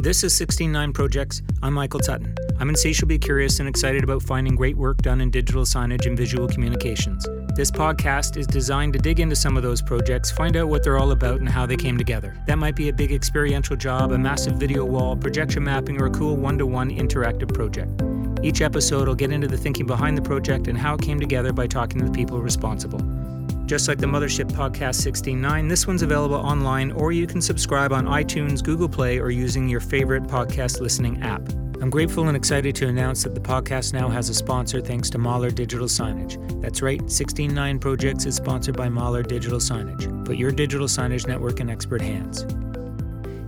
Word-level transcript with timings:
This 0.00 0.22
is 0.22 0.32
169 0.38 0.92
Projects. 0.92 1.42
I'm 1.60 1.74
Michael 1.74 1.98
Tutton. 1.98 2.32
I'm 2.60 2.68
insatiably 2.68 3.18
curious 3.18 3.58
and 3.58 3.68
excited 3.68 4.04
about 4.04 4.22
finding 4.22 4.54
great 4.54 4.76
work 4.76 4.98
done 4.98 5.20
in 5.20 5.28
digital 5.28 5.64
signage 5.64 6.06
and 6.06 6.16
visual 6.16 6.46
communications. 6.46 7.26
This 7.56 7.72
podcast 7.72 8.36
is 8.36 8.46
designed 8.46 8.92
to 8.92 9.00
dig 9.00 9.18
into 9.18 9.34
some 9.34 9.56
of 9.56 9.64
those 9.64 9.82
projects, 9.82 10.30
find 10.30 10.56
out 10.56 10.68
what 10.68 10.84
they're 10.84 10.98
all 10.98 11.10
about 11.10 11.40
and 11.40 11.48
how 11.48 11.66
they 11.66 11.76
came 11.76 11.98
together. 11.98 12.40
That 12.46 12.58
might 12.58 12.76
be 12.76 12.90
a 12.90 12.92
big 12.92 13.10
experiential 13.10 13.74
job, 13.74 14.12
a 14.12 14.18
massive 14.18 14.54
video 14.54 14.84
wall, 14.84 15.16
projection 15.16 15.64
mapping, 15.64 16.00
or 16.00 16.06
a 16.06 16.10
cool 16.10 16.36
one 16.36 16.58
to 16.58 16.66
one 16.66 16.90
interactive 16.90 17.52
project. 17.52 17.90
Each 18.40 18.60
episode 18.60 19.08
will 19.08 19.16
get 19.16 19.32
into 19.32 19.48
the 19.48 19.58
thinking 19.58 19.86
behind 19.86 20.16
the 20.16 20.22
project 20.22 20.68
and 20.68 20.78
how 20.78 20.94
it 20.94 21.02
came 21.02 21.18
together 21.18 21.52
by 21.52 21.66
talking 21.66 21.98
to 21.98 22.04
the 22.04 22.12
people 22.12 22.40
responsible. 22.40 23.00
Just 23.68 23.86
like 23.86 23.98
the 23.98 24.06
Mothership 24.06 24.50
Podcast 24.52 25.06
16.9, 25.06 25.68
this 25.68 25.86
one's 25.86 26.00
available 26.00 26.36
online 26.36 26.90
or 26.90 27.12
you 27.12 27.26
can 27.26 27.42
subscribe 27.42 27.92
on 27.92 28.06
iTunes, 28.06 28.64
Google 28.64 28.88
Play, 28.88 29.18
or 29.18 29.30
using 29.30 29.68
your 29.68 29.80
favorite 29.80 30.22
podcast 30.22 30.80
listening 30.80 31.20
app. 31.20 31.46
I'm 31.82 31.90
grateful 31.90 32.28
and 32.28 32.34
excited 32.34 32.74
to 32.76 32.88
announce 32.88 33.24
that 33.24 33.34
the 33.34 33.42
podcast 33.42 33.92
now 33.92 34.08
has 34.08 34.30
a 34.30 34.34
sponsor 34.34 34.80
thanks 34.80 35.10
to 35.10 35.18
Mahler 35.18 35.50
Digital 35.50 35.86
Signage. 35.86 36.62
That's 36.62 36.80
right, 36.80 37.02
16.9 37.02 37.78
Projects 37.78 38.24
is 38.24 38.36
sponsored 38.36 38.74
by 38.74 38.88
Mahler 38.88 39.22
Digital 39.22 39.58
Signage. 39.58 40.24
Put 40.24 40.38
your 40.38 40.50
digital 40.50 40.86
signage 40.86 41.26
network 41.26 41.60
in 41.60 41.68
expert 41.68 42.00
hands. 42.00 42.46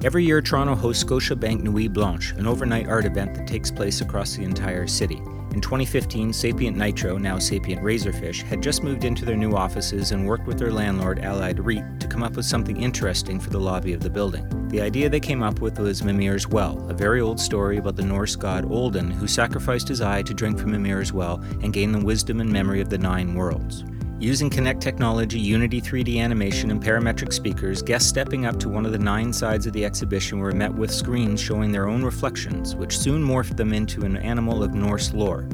Every 0.05 0.23
year, 0.23 0.43
Toronto 0.43 0.75
hosts 0.75 1.03
Scotiabank 1.03 1.63
Nuit 1.63 1.95
Blanche, 1.95 2.33
an 2.33 2.47
overnight 2.47 2.89
art 2.89 3.07
event 3.07 3.37
that 3.37 3.47
takes 3.47 3.71
place 3.71 4.03
across 4.03 4.37
the 4.37 4.45
entire 4.45 4.87
city. 4.87 5.23
In 5.53 5.61
2015, 5.61 6.33
Sapient 6.33 6.77
Nitro, 6.77 7.19
now 7.19 7.37
Sapient 7.37 7.83
Razorfish, 7.83 8.43
had 8.43 8.63
just 8.63 8.85
moved 8.85 9.03
into 9.03 9.25
their 9.25 9.37
new 9.37 9.53
offices 9.53 10.13
and 10.13 10.25
worked 10.25 10.47
with 10.47 10.61
their 10.61 10.73
landlord, 10.73 11.19
Allied 11.19 11.59
REIT, 11.59 11.99
to 11.99 12.07
come 12.07 12.23
up 12.23 12.37
with 12.37 12.47
something 12.47 12.81
interesting 12.81 13.41
for 13.41 13.51
the 13.51 13.59
lobby 13.59 13.93
of 13.93 14.01
the 14.01 14.09
building. 14.09 14.47
The 14.69 14.81
idea 14.81 15.09
they 15.09 15.19
came 15.19 15.43
up 15.43 15.61
with 15.61 15.81
was 15.81 16.05
Mimir's 16.05 16.47
Well, 16.47 16.89
a 16.89 16.95
very 16.95 17.21
old 17.21 17.41
story 17.41 17.79
about 17.79 17.97
the 17.97 18.05
Norse 18.05 18.37
god 18.37 18.65
Odin 18.71 19.11
who 19.11 19.27
sacrificed 19.27 19.89
his 19.89 20.01
eye 20.01 20.23
to 20.23 20.35
drink 20.35 20.57
from 20.57 20.71
Mimir's 20.71 21.13
well 21.13 21.43
and 21.63 21.73
gain 21.73 21.91
the 21.91 21.99
wisdom 21.99 22.41
and 22.41 22.53
memory 22.53 22.81
of 22.81 22.89
the 22.89 22.99
nine 22.99 23.35
worlds. 23.35 23.85
Using 24.21 24.51
Kinect 24.51 24.83
technology, 24.83 25.39
Unity 25.39 25.81
3D 25.81 26.19
animation, 26.19 26.71
and 26.71 26.83
parametric 26.83 27.33
speakers, 27.33 27.81
guests 27.81 28.07
stepping 28.07 28.45
up 28.45 28.61
to 28.61 28.69
one 28.69 28.85
of 28.85 28.93
the 28.93 28.99
nine 28.99 29.33
sides 29.33 29.67
of 29.67 29.73
the 29.73 29.83
exhibition 29.83 30.39
were 30.41 30.53
met 30.53 30.75
with 30.75 30.93
screens 30.93 31.41
showing 31.41 31.73
their 31.73 31.89
own 31.89 32.05
reflections, 32.05 32.77
which 32.77 32.99
soon 32.99 33.25
morphed 33.25 33.57
them 33.57 33.73
into 33.73 34.03
an 34.03 34.19
animal 34.19 34.63
of 34.63 34.75
Norse 34.75 35.15
lore. 35.15 35.49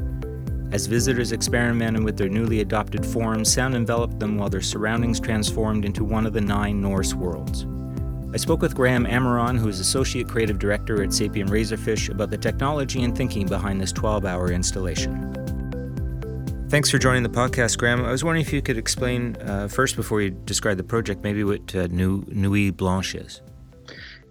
As 0.73 0.89
visitors 0.89 1.31
experimented 1.31 2.03
with 2.03 2.17
their 2.17 2.29
newly 2.29 2.61
adopted 2.61 3.07
forms, 3.07 3.53
sound 3.53 3.77
enveloped 3.77 4.19
them 4.19 4.37
while 4.37 4.51
their 4.51 4.61
surroundings 4.61 5.21
transformed 5.21 5.85
into 5.85 6.03
one 6.03 6.27
of 6.27 6.33
the 6.33 6.41
nine 6.41 6.81
Norse 6.81 7.15
worlds. 7.15 7.69
I 8.35 8.37
spoke 8.37 8.63
with 8.63 8.75
Graham 8.75 9.07
Amaron, 9.07 9.57
who 9.57 9.69
is 9.69 9.79
Associate 9.79 10.29
Creative 10.29 10.59
Director 10.59 11.05
at 11.05 11.13
Sapient 11.13 11.51
Razorfish, 11.51 12.11
about 12.11 12.31
the 12.31 12.37
technology 12.37 13.05
and 13.05 13.17
thinking 13.17 13.47
behind 13.47 13.81
this 13.81 13.93
12 13.93 14.25
hour 14.25 14.51
installation. 14.51 15.46
Thanks 16.69 16.91
for 16.91 16.99
joining 16.99 17.23
the 17.23 17.29
podcast, 17.29 17.79
Graham. 17.79 18.05
I 18.05 18.11
was 18.11 18.25
wondering 18.25 18.45
if 18.45 18.53
you 18.53 18.61
could 18.61 18.77
explain 18.77 19.37
uh, 19.37 19.69
first, 19.69 19.95
before 19.95 20.21
you 20.21 20.31
describe 20.31 20.77
the 20.79 20.83
project, 20.83 21.23
maybe 21.23 21.45
what 21.45 21.73
uh, 21.77 21.87
Nuit 21.87 22.77
Blanche 22.77 23.15
is. 23.15 23.41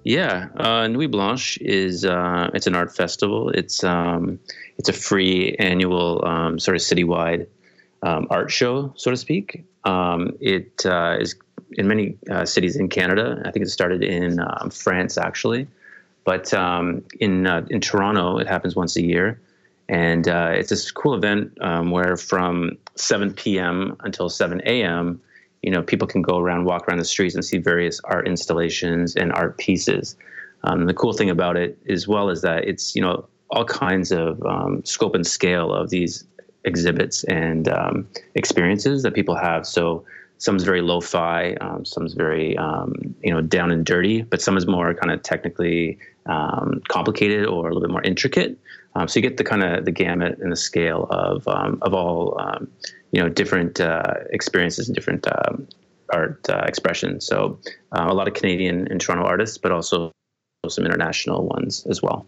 Yeah, 0.04 0.50
uh, 0.58 0.86
Nuit 0.88 1.12
Blanche 1.12 1.58
is 1.62 2.04
uh, 2.04 2.50
it's 2.54 2.68
an 2.68 2.76
art 2.76 2.94
festival. 2.94 3.52
It's 3.52 3.86
um, 3.86 4.38
it's 4.78 4.90
a 4.90 4.94
free 4.94 5.56
annual 5.60 6.26
um, 6.28 6.60
sort 6.60 6.76
of 6.76 6.82
citywide 6.82 7.48
um, 8.04 8.28
art 8.30 8.52
show, 8.52 8.92
so 8.98 9.12
to 9.12 9.18
speak. 9.18 9.64
Um, 9.86 10.36
it 10.42 10.86
uh, 10.86 11.16
is 11.18 11.36
in 11.78 11.88
many 11.88 12.18
uh, 12.30 12.44
cities 12.44 12.76
in 12.76 12.90
Canada. 12.90 13.42
I 13.46 13.52
think 13.52 13.66
it 13.66 13.70
started 13.70 14.04
in 14.04 14.42
um, 14.42 14.72
France 14.72 15.18
actually, 15.18 15.68
but 16.26 16.54
um, 16.54 17.02
in 17.22 17.48
uh, 17.48 17.66
in 17.70 17.80
Toronto 17.80 18.40
it 18.40 18.48
happens 18.48 18.76
once 18.76 18.98
a 18.98 19.02
year 19.02 19.40
and 19.88 20.28
uh, 20.28 20.52
it's 20.54 20.70
this 20.70 20.92
cool 20.92 21.14
event 21.14 21.58
um, 21.62 21.92
where 21.92 22.18
from 22.18 22.78
7 22.96 23.34
p.m. 23.34 23.96
until 24.02 24.30
7 24.30 24.62
a.m., 24.66 25.22
you 25.62 25.72
know, 25.72 25.82
people 25.82 26.08
can 26.08 26.22
go 26.22 26.38
around, 26.38 26.66
walk 26.66 26.88
around 26.88 27.00
the 27.00 27.06
streets, 27.06 27.36
and 27.36 27.44
see 27.44 27.58
various 27.58 28.00
art 28.06 28.28
installations 28.28 29.16
and 29.16 29.32
art 29.34 29.58
pieces. 29.58 30.16
Um, 30.64 30.86
the 30.86 30.94
cool 30.94 31.14
thing 31.14 31.30
about 31.30 31.58
it, 31.58 31.78
as 31.90 32.08
well, 32.08 32.30
is 32.30 32.42
that 32.42 32.66
it's 32.66 32.96
you 32.96 33.02
know 33.02 33.28
all 33.50 33.66
kinds 33.66 34.12
of 34.12 34.44
um, 34.46 34.84
scope 34.86 35.16
and 35.16 35.26
scale 35.26 35.72
of 35.74 35.90
these 35.90 36.26
exhibits 36.66 37.24
and 37.26 37.68
um, 37.68 38.08
experiences 38.34 39.04
that 39.04 39.14
people 39.14 39.36
have. 39.36 39.66
So 39.66 40.04
some 40.38 40.56
is 40.56 40.64
very 40.64 40.82
lo-fi, 40.82 41.54
um, 41.62 41.86
some 41.86 42.06
is 42.06 42.14
very 42.14 42.58
um, 42.58 42.94
you 43.24 43.32
know 43.32 43.42
down 43.42 43.72
and 43.72 43.86
dirty, 43.86 44.22
but 44.22 44.42
some 44.42 44.58
is 44.58 44.68
more 44.68 44.94
kind 44.94 45.12
of 45.12 45.22
technically 45.24 45.98
complicated 46.88 47.46
or 47.46 47.70
a 47.70 47.74
little 47.74 47.82
bit 47.82 47.92
more 47.92 48.02
intricate. 48.04 48.58
Um, 48.96 49.08
so 49.08 49.20
you 49.20 49.22
get 49.22 49.38
the 49.38 49.44
kind 49.44 49.64
of 49.64 49.86
the 49.86 49.92
gamut 49.92 50.40
and 50.40 50.52
the 50.52 50.56
scale 50.56 51.08
of 51.10 51.48
um, 51.48 51.80
of 51.82 51.94
all 51.94 52.40
um, 52.40 52.68
you 53.12 53.22
know 53.22 53.30
different 53.30 53.80
uh, 53.80 54.14
experiences 54.32 54.88
and 54.88 54.96
different 54.96 55.28
um, 55.28 55.68
art 56.14 56.48
uh, 56.50 56.64
expressions. 56.66 57.26
So 57.26 57.60
uh, 57.92 58.06
a 58.08 58.14
lot 58.14 58.28
of 58.28 58.34
Canadian 58.34 58.88
and 58.90 59.00
Toronto 59.00 59.26
artists, 59.26 59.58
but 59.58 59.72
also 59.72 60.12
some 60.68 60.86
international 60.86 61.46
ones 61.46 61.86
as 61.90 62.02
well. 62.02 62.26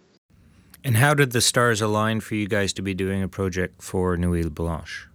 And 0.83 0.97
how 0.97 1.13
did 1.13 1.31
the 1.31 1.41
stars 1.41 1.81
align 1.81 2.19
for 2.19 2.35
you 2.35 2.47
guys 2.47 2.71
to 2.73 2.81
be 2.81 2.93
doing 2.93 3.23
a 3.23 3.27
project 3.27 3.81
for 3.81 4.15
Nuit 4.15 4.53
Blanche? 4.53 5.07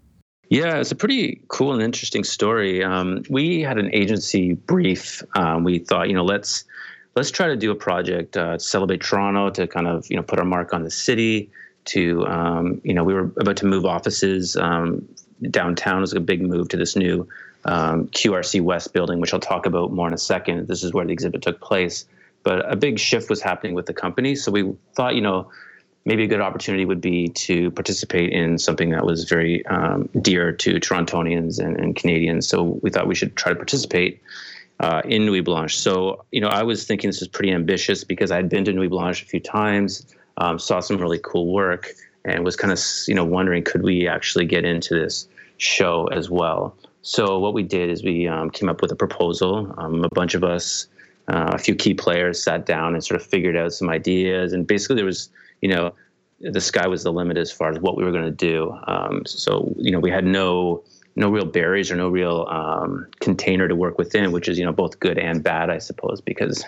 Yeah, 0.48 0.76
it's 0.76 0.92
a 0.92 0.96
pretty 0.96 1.40
cool 1.48 1.72
and 1.72 1.82
interesting 1.82 2.24
story. 2.24 2.84
Um, 2.84 3.22
we 3.30 3.62
had 3.62 3.78
an 3.78 3.92
agency 3.94 4.52
brief. 4.52 5.22
Um, 5.34 5.64
we 5.64 5.78
thought, 5.78 6.08
you 6.08 6.14
know, 6.14 6.24
let's 6.24 6.64
let's 7.14 7.30
try 7.30 7.48
to 7.48 7.56
do 7.56 7.70
a 7.70 7.74
project 7.74 8.36
uh, 8.36 8.58
celebrate 8.58 9.00
Toronto, 9.00 9.50
to 9.50 9.66
kind 9.66 9.86
of 9.86 10.10
you 10.10 10.16
know 10.16 10.22
put 10.22 10.38
our 10.38 10.44
mark 10.44 10.74
on 10.74 10.82
the 10.82 10.90
city. 10.90 11.50
To 11.86 12.26
um, 12.26 12.80
you 12.84 12.94
know, 12.94 13.02
we 13.02 13.14
were 13.14 13.32
about 13.40 13.56
to 13.58 13.66
move 13.66 13.86
offices 13.86 14.56
um, 14.56 15.08
downtown. 15.50 15.98
It 15.98 16.00
was 16.02 16.12
a 16.12 16.20
big 16.20 16.42
move 16.42 16.68
to 16.70 16.76
this 16.76 16.96
new 16.96 17.28
um, 17.64 18.08
QRC 18.08 18.60
West 18.60 18.92
building, 18.92 19.20
which 19.20 19.32
I'll 19.32 19.40
talk 19.40 19.66
about 19.66 19.92
more 19.92 20.06
in 20.06 20.14
a 20.14 20.18
second. 20.18 20.68
This 20.68 20.84
is 20.84 20.92
where 20.92 21.04
the 21.04 21.12
exhibit 21.12 21.42
took 21.42 21.60
place. 21.60 22.04
But 22.44 22.70
a 22.70 22.76
big 22.76 22.98
shift 22.98 23.30
was 23.30 23.40
happening 23.40 23.74
with 23.74 23.86
the 23.86 23.94
company, 23.94 24.34
so 24.34 24.50
we 24.50 24.74
thought, 24.94 25.14
you 25.14 25.20
know, 25.20 25.48
maybe 26.04 26.24
a 26.24 26.26
good 26.26 26.40
opportunity 26.40 26.84
would 26.84 27.00
be 27.00 27.28
to 27.28 27.70
participate 27.72 28.32
in 28.32 28.58
something 28.58 28.90
that 28.90 29.04
was 29.04 29.24
very 29.24 29.64
um, 29.66 30.08
dear 30.20 30.52
to 30.52 30.74
Torontonians 30.74 31.58
and, 31.58 31.76
and 31.78 31.94
Canadians. 31.94 32.48
So 32.48 32.80
we 32.82 32.90
thought 32.90 33.06
we 33.06 33.14
should 33.14 33.36
try 33.36 33.52
to 33.52 33.56
participate 33.56 34.20
uh, 34.80 35.02
in 35.04 35.24
Nuit 35.24 35.44
Blanche. 35.44 35.78
So, 35.78 36.24
you 36.32 36.40
know, 36.40 36.48
I 36.48 36.62
was 36.64 36.84
thinking 36.84 37.08
this 37.08 37.20
was 37.20 37.28
pretty 37.28 37.52
ambitious 37.52 38.04
because 38.04 38.30
I'd 38.30 38.48
been 38.48 38.64
to 38.64 38.72
Nuit 38.72 38.90
Blanche 38.90 39.22
a 39.22 39.26
few 39.26 39.40
times, 39.40 40.06
um, 40.38 40.58
saw 40.58 40.80
some 40.80 40.98
really 40.98 41.20
cool 41.22 41.52
work, 41.52 41.92
and 42.24 42.44
was 42.44 42.56
kind 42.56 42.72
of, 42.72 42.80
you 43.06 43.14
know, 43.14 43.24
wondering 43.24 43.62
could 43.62 43.82
we 43.82 44.08
actually 44.08 44.44
get 44.44 44.64
into 44.64 44.94
this 44.94 45.28
show 45.58 46.06
as 46.08 46.28
well. 46.28 46.74
So, 47.02 47.38
what 47.38 47.54
we 47.54 47.62
did 47.62 47.90
is 47.90 48.04
we 48.04 48.28
um, 48.28 48.50
came 48.50 48.68
up 48.68 48.80
with 48.80 48.92
a 48.92 48.96
proposal. 48.96 49.72
Um, 49.76 50.04
a 50.04 50.08
bunch 50.08 50.34
of 50.34 50.44
us, 50.44 50.86
uh, 51.28 51.50
a 51.52 51.58
few 51.58 51.74
key 51.74 51.94
players, 51.94 52.42
sat 52.42 52.64
down 52.64 52.94
and 52.94 53.04
sort 53.04 53.20
of 53.20 53.26
figured 53.26 53.56
out 53.56 53.72
some 53.72 53.88
ideas. 53.88 54.52
And 54.52 54.66
basically, 54.66 54.96
there 54.96 55.04
was, 55.04 55.28
you 55.62 55.68
know, 55.68 55.94
the 56.40 56.60
sky 56.60 56.86
was 56.86 57.04
the 57.04 57.12
limit 57.12 57.38
as 57.38 57.50
far 57.50 57.70
as 57.70 57.78
what 57.78 57.96
we 57.96 58.04
were 58.04 58.12
going 58.12 58.24
to 58.24 58.30
do. 58.30 58.76
Um, 58.86 59.22
so, 59.24 59.72
you 59.78 59.90
know, 59.90 60.00
we 60.00 60.10
had 60.10 60.24
no 60.24 60.84
no 61.14 61.28
real 61.30 61.44
barriers 61.44 61.90
or 61.90 61.96
no 61.96 62.08
real 62.08 62.46
um, 62.50 63.06
container 63.20 63.68
to 63.68 63.76
work 63.76 63.98
within, 63.98 64.32
which 64.32 64.48
is 64.48 64.58
you 64.58 64.64
know 64.64 64.72
both 64.72 64.98
good 65.00 65.18
and 65.18 65.42
bad, 65.42 65.70
I 65.70 65.78
suppose, 65.78 66.20
because 66.20 66.64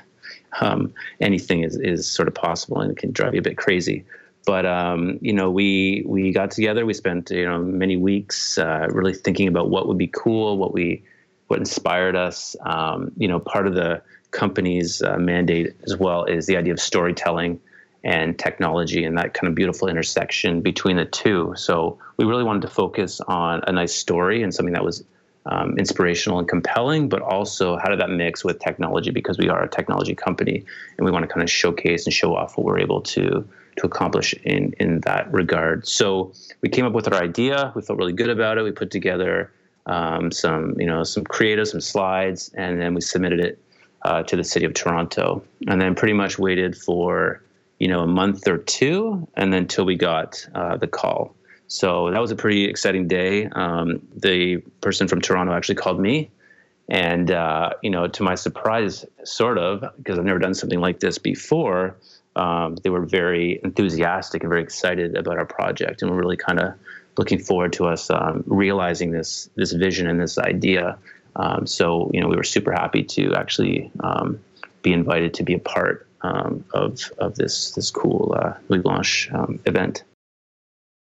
um, 0.60 0.92
anything 1.20 1.62
is 1.62 1.76
is 1.76 2.06
sort 2.06 2.28
of 2.28 2.34
possible 2.34 2.80
and 2.80 2.90
it 2.92 2.98
can 2.98 3.12
drive 3.12 3.34
you 3.34 3.40
a 3.40 3.42
bit 3.42 3.56
crazy. 3.56 4.04
But 4.46 4.66
um, 4.66 5.18
you 5.22 5.32
know, 5.32 5.50
we 5.50 6.04
we 6.06 6.30
got 6.30 6.50
together. 6.50 6.84
We 6.84 6.94
spent 6.94 7.30
you 7.30 7.46
know 7.46 7.58
many 7.58 7.96
weeks 7.96 8.58
uh, 8.58 8.86
really 8.90 9.14
thinking 9.14 9.48
about 9.48 9.70
what 9.70 9.88
would 9.88 9.98
be 9.98 10.08
cool, 10.08 10.58
what 10.58 10.72
we 10.72 11.02
what 11.48 11.58
inspired 11.58 12.14
us. 12.14 12.54
Um, 12.64 13.12
you 13.16 13.26
know, 13.26 13.40
part 13.40 13.66
of 13.66 13.74
the 13.74 14.02
company's 14.30 15.00
uh, 15.02 15.16
mandate 15.16 15.74
as 15.84 15.96
well 15.96 16.24
is 16.24 16.46
the 16.46 16.56
idea 16.56 16.72
of 16.72 16.80
storytelling 16.80 17.60
and 18.04 18.38
technology 18.38 19.04
and 19.04 19.16
that 19.16 19.32
kind 19.32 19.48
of 19.48 19.54
beautiful 19.54 19.88
intersection 19.88 20.60
between 20.60 20.96
the 20.96 21.06
two. 21.06 21.54
So 21.56 21.98
we 22.18 22.26
really 22.26 22.44
wanted 22.44 22.62
to 22.62 22.68
focus 22.68 23.20
on 23.22 23.62
a 23.66 23.72
nice 23.72 23.94
story 23.94 24.42
and 24.42 24.54
something 24.54 24.74
that 24.74 24.84
was 24.84 25.02
um, 25.46 25.76
inspirational 25.78 26.38
and 26.38 26.48
compelling, 26.48 27.08
but 27.08 27.22
also 27.22 27.76
how 27.76 27.88
did 27.88 28.00
that 28.00 28.10
mix 28.10 28.44
with 28.44 28.58
technology 28.58 29.10
because 29.10 29.38
we 29.38 29.48
are 29.48 29.62
a 29.62 29.68
technology 29.68 30.14
company 30.14 30.64
and 30.96 31.04
we 31.04 31.10
want 31.10 31.22
to 31.22 31.28
kind 31.28 31.42
of 31.42 31.50
showcase 31.50 32.06
and 32.06 32.14
show 32.14 32.34
off 32.36 32.56
what 32.56 32.64
we're 32.64 32.78
able 32.78 33.00
to 33.00 33.46
to 33.76 33.86
accomplish 33.86 34.34
in 34.44 34.72
in 34.78 35.00
that 35.00 35.32
regard. 35.32 35.86
So 35.86 36.32
we 36.60 36.68
came 36.68 36.84
up 36.84 36.92
with 36.92 37.12
our 37.12 37.20
idea. 37.20 37.72
We 37.74 37.82
felt 37.82 37.98
really 37.98 38.12
good 38.12 38.30
about 38.30 38.56
it. 38.56 38.62
We 38.62 38.70
put 38.70 38.90
together 38.90 39.50
um, 39.86 40.30
some 40.30 40.78
you 40.78 40.86
know 40.86 41.04
some 41.04 41.24
creative, 41.24 41.68
some 41.68 41.80
slides, 41.80 42.50
and 42.54 42.80
then 42.80 42.94
we 42.94 43.00
submitted 43.00 43.40
it 43.40 43.58
uh, 44.02 44.22
to 44.24 44.36
the 44.36 44.44
city 44.44 44.64
of 44.64 44.74
Toronto, 44.74 45.42
and 45.66 45.80
then 45.80 45.94
pretty 45.94 46.14
much 46.14 46.38
waited 46.38 46.76
for 46.76 47.42
you 47.78 47.88
know, 47.88 48.00
a 48.00 48.06
month 48.06 48.46
or 48.48 48.58
two, 48.58 49.26
and 49.36 49.52
then 49.52 49.66
till 49.66 49.84
we 49.84 49.96
got 49.96 50.46
uh, 50.54 50.76
the 50.76 50.86
call. 50.86 51.34
So 51.66 52.10
that 52.10 52.20
was 52.20 52.30
a 52.30 52.36
pretty 52.36 52.64
exciting 52.64 53.08
day. 53.08 53.46
Um, 53.46 54.00
the 54.14 54.58
person 54.80 55.08
from 55.08 55.20
Toronto 55.20 55.52
actually 55.52 55.76
called 55.76 56.00
me 56.00 56.30
And 56.88 57.30
uh, 57.30 57.70
you 57.82 57.90
know, 57.90 58.08
to 58.08 58.22
my 58.22 58.34
surprise, 58.34 59.06
sort 59.24 59.58
of, 59.58 59.84
because 59.96 60.18
I've 60.18 60.24
never 60.24 60.38
done 60.38 60.54
something 60.54 60.80
like 60.80 61.00
this 61.00 61.18
before, 61.18 61.96
um, 62.36 62.76
they 62.82 62.90
were 62.90 63.06
very 63.06 63.60
enthusiastic 63.64 64.42
and 64.42 64.50
very 64.50 64.62
excited 64.62 65.16
about 65.16 65.38
our 65.38 65.46
project, 65.46 66.02
and 66.02 66.10
we're 66.10 66.18
really 66.18 66.36
kind 66.36 66.60
of 66.60 66.74
looking 67.16 67.38
forward 67.38 67.72
to 67.74 67.86
us 67.86 68.10
um, 68.10 68.44
realizing 68.46 69.12
this 69.12 69.48
this 69.54 69.72
vision 69.72 70.06
and 70.06 70.20
this 70.20 70.36
idea. 70.36 70.98
Um, 71.36 71.66
so 71.66 72.10
you 72.12 72.20
know, 72.20 72.28
we 72.28 72.36
were 72.36 72.44
super 72.44 72.72
happy 72.72 73.02
to 73.02 73.34
actually 73.34 73.90
um, 74.00 74.40
be 74.84 74.92
invited 74.92 75.34
to 75.34 75.42
be 75.42 75.54
a 75.54 75.58
part 75.58 76.06
um, 76.20 76.64
of 76.72 77.10
of 77.18 77.34
this 77.34 77.72
this 77.72 77.90
cool 77.90 78.36
uh, 78.38 78.52
Nuit 78.68 78.84
Blanche 78.84 79.28
um, 79.32 79.58
event. 79.66 80.04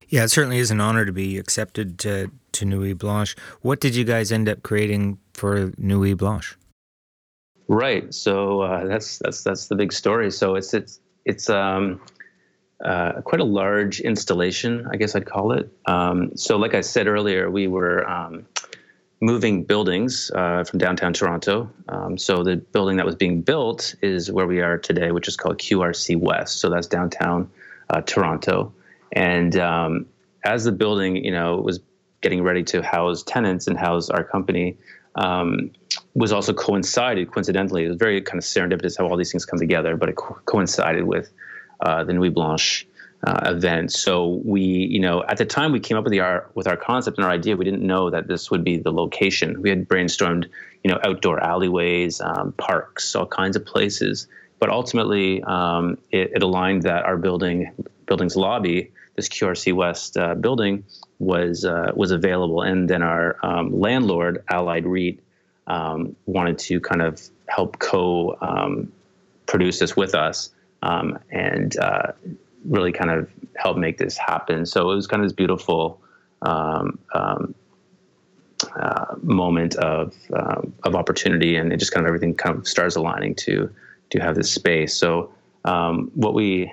Yeah, 0.10 0.24
it 0.24 0.30
certainly 0.30 0.58
is 0.58 0.72
an 0.72 0.82
honor 0.82 1.06
to 1.06 1.12
be 1.12 1.38
accepted 1.38 2.00
to, 2.00 2.32
to 2.54 2.66
Nuit 2.66 2.98
Blanche. 2.98 3.36
What 3.62 3.82
did 3.82 3.94
you 3.94 4.06
guys 4.06 4.32
end 4.32 4.48
up 4.48 4.64
creating 4.64 5.20
for 5.34 5.74
Nuit 5.78 6.18
Blanche? 6.18 6.58
Right. 7.68 8.14
So 8.14 8.62
uh, 8.62 8.86
that's 8.86 9.20
that's 9.20 9.44
that's 9.44 9.68
the 9.68 9.76
big 9.76 9.92
story. 9.92 10.32
So 10.32 10.56
it's 10.56 10.74
it's 10.74 11.00
it's 11.26 11.50
um, 11.50 12.00
uh, 12.84 13.22
quite 13.22 13.42
a 13.42 13.46
large 13.46 14.00
installation, 14.00 14.88
I 14.92 14.96
guess 14.96 15.16
I'd 15.16 15.26
call 15.26 15.52
it. 15.52 15.70
Um, 15.86 16.32
so, 16.38 16.58
like 16.58 16.74
I 16.74 16.82
said 16.82 17.08
earlier, 17.08 17.50
we 17.50 17.68
were 17.68 18.08
um, 18.10 18.46
moving 19.20 19.64
buildings 19.64 20.32
uh, 20.36 20.64
from 20.64 20.80
downtown 20.80 21.14
Toronto. 21.14 21.72
Um, 21.90 22.18
so 22.18 22.44
the 22.44 22.58
building 22.58 22.98
that 22.98 23.06
was 23.06 23.16
being 23.16 23.42
built 23.42 23.96
is 24.02 24.32
where 24.32 24.46
we 24.46 24.62
are 24.62 24.78
today, 24.78 25.12
which 25.12 25.28
is 25.28 25.36
called 25.36 25.58
QRC 25.58 26.20
West. 26.20 26.60
So 26.60 26.70
that's 26.70 26.88
downtown 26.88 27.50
uh, 27.90 28.02
Toronto. 28.02 28.74
And 29.12 29.58
um, 29.58 30.06
as 30.44 30.66
the 30.66 30.72
building, 30.72 31.24
you 31.24 31.32
know, 31.32 31.58
was 31.58 31.80
getting 32.22 32.44
ready 32.44 32.64
to 32.64 32.82
house 32.82 33.24
tenants 33.24 33.68
and 33.68 33.78
house 33.78 34.10
our 34.10 34.24
company, 34.24 34.78
um, 35.16 35.72
was 36.14 36.32
also 36.32 36.54
coincided 36.54 37.32
coincidentally. 37.32 37.86
It 37.86 37.90
was 37.90 37.98
very 37.98 38.22
kind 38.22 38.38
of 38.38 38.44
serendipitous 38.44 38.98
how 38.98 39.08
all 39.08 39.18
these 39.18 39.32
things 39.32 39.46
come 39.46 39.58
together, 39.58 39.98
but 39.98 40.10
it 40.10 40.16
co- 40.16 40.40
coincided 40.46 41.06
with 41.06 41.32
uh, 41.80 42.04
the 42.04 42.14
Nuit 42.14 42.34
Blanche 42.34 42.88
uh, 43.26 43.40
event. 43.46 43.92
So 43.92 44.42
we, 44.44 44.62
you 44.62 45.00
know, 45.00 45.24
at 45.28 45.38
the 45.38 45.46
time 45.46 45.72
we 45.72 45.80
came 45.80 45.98
up 45.98 46.04
with 46.04 46.12
the 46.12 46.20
our, 46.20 46.50
with 46.54 46.68
our 46.68 46.78
concept 46.78 47.18
and 47.18 47.26
our 47.26 47.32
idea, 47.32 47.56
we 47.56 47.66
didn't 47.66 47.86
know 47.86 48.10
that 48.10 48.28
this 48.28 48.52
would 48.52 48.64
be 48.64 48.78
the 48.78 48.92
location. 48.92 49.62
We 49.62 49.70
had 49.70 49.88
brainstormed, 49.88 50.48
you 50.84 50.92
know, 50.92 51.00
outdoor 51.04 51.40
alleyways, 51.44 52.22
um, 52.22 52.54
parks, 52.54 53.16
all 53.16 53.26
kinds 53.26 53.56
of 53.56 53.66
places. 53.66 54.28
But 54.60 54.70
ultimately, 54.70 55.44
um, 55.44 55.98
it, 56.12 56.32
it, 56.36 56.44
aligned 56.44 56.82
that 56.84 57.06
our 57.06 57.18
building 57.18 57.72
building's 58.08 58.36
lobby 58.36 58.92
this 59.16 59.28
QRC 59.28 59.74
West 59.74 60.16
uh, 60.16 60.36
building 60.36 60.84
was 61.20 61.66
uh, 61.66 61.92
was 61.96 62.12
available, 62.12 62.62
and 62.62 62.90
then 62.90 63.02
our 63.02 63.36
um, 63.44 63.78
landlord, 63.78 64.44
Allied 64.50 64.86
REIT, 64.86 65.20
um, 65.66 66.16
wanted 66.26 66.58
to 66.60 66.80
kind 66.80 67.02
of 67.02 67.22
help 67.48 67.80
co 67.80 68.38
um, 68.42 68.92
produce 69.48 69.80
this 69.80 69.96
with 69.96 70.16
us 70.16 70.52
um, 70.84 71.20
and 71.32 71.78
uh, 71.80 72.12
really 72.68 72.92
kind 72.92 73.12
of 73.12 73.30
help 73.56 73.78
make 73.78 73.98
this 73.98 74.18
happen. 74.18 74.66
So 74.66 74.92
it 74.92 74.96
was 74.96 75.08
kind 75.08 75.22
of 75.22 75.26
this 75.26 75.34
beautiful 75.34 76.02
um, 76.42 77.00
um, 77.14 77.56
uh, 78.76 79.16
moment 79.22 79.76
of 79.76 80.16
of 80.32 80.96
opportunity, 80.96 81.56
and 81.56 81.72
it 81.72 81.78
just 81.78 81.92
kind 81.92 82.06
of 82.06 82.08
everything 82.08 82.36
kind 82.36 82.58
of 82.58 82.68
stars 82.68 82.96
aligning 82.96 83.36
to 83.36 83.70
to 84.12 84.20
have 84.20 84.36
this 84.36 84.52
space. 84.52 84.96
So 84.96 85.32
what 85.64 86.34
we 86.34 86.72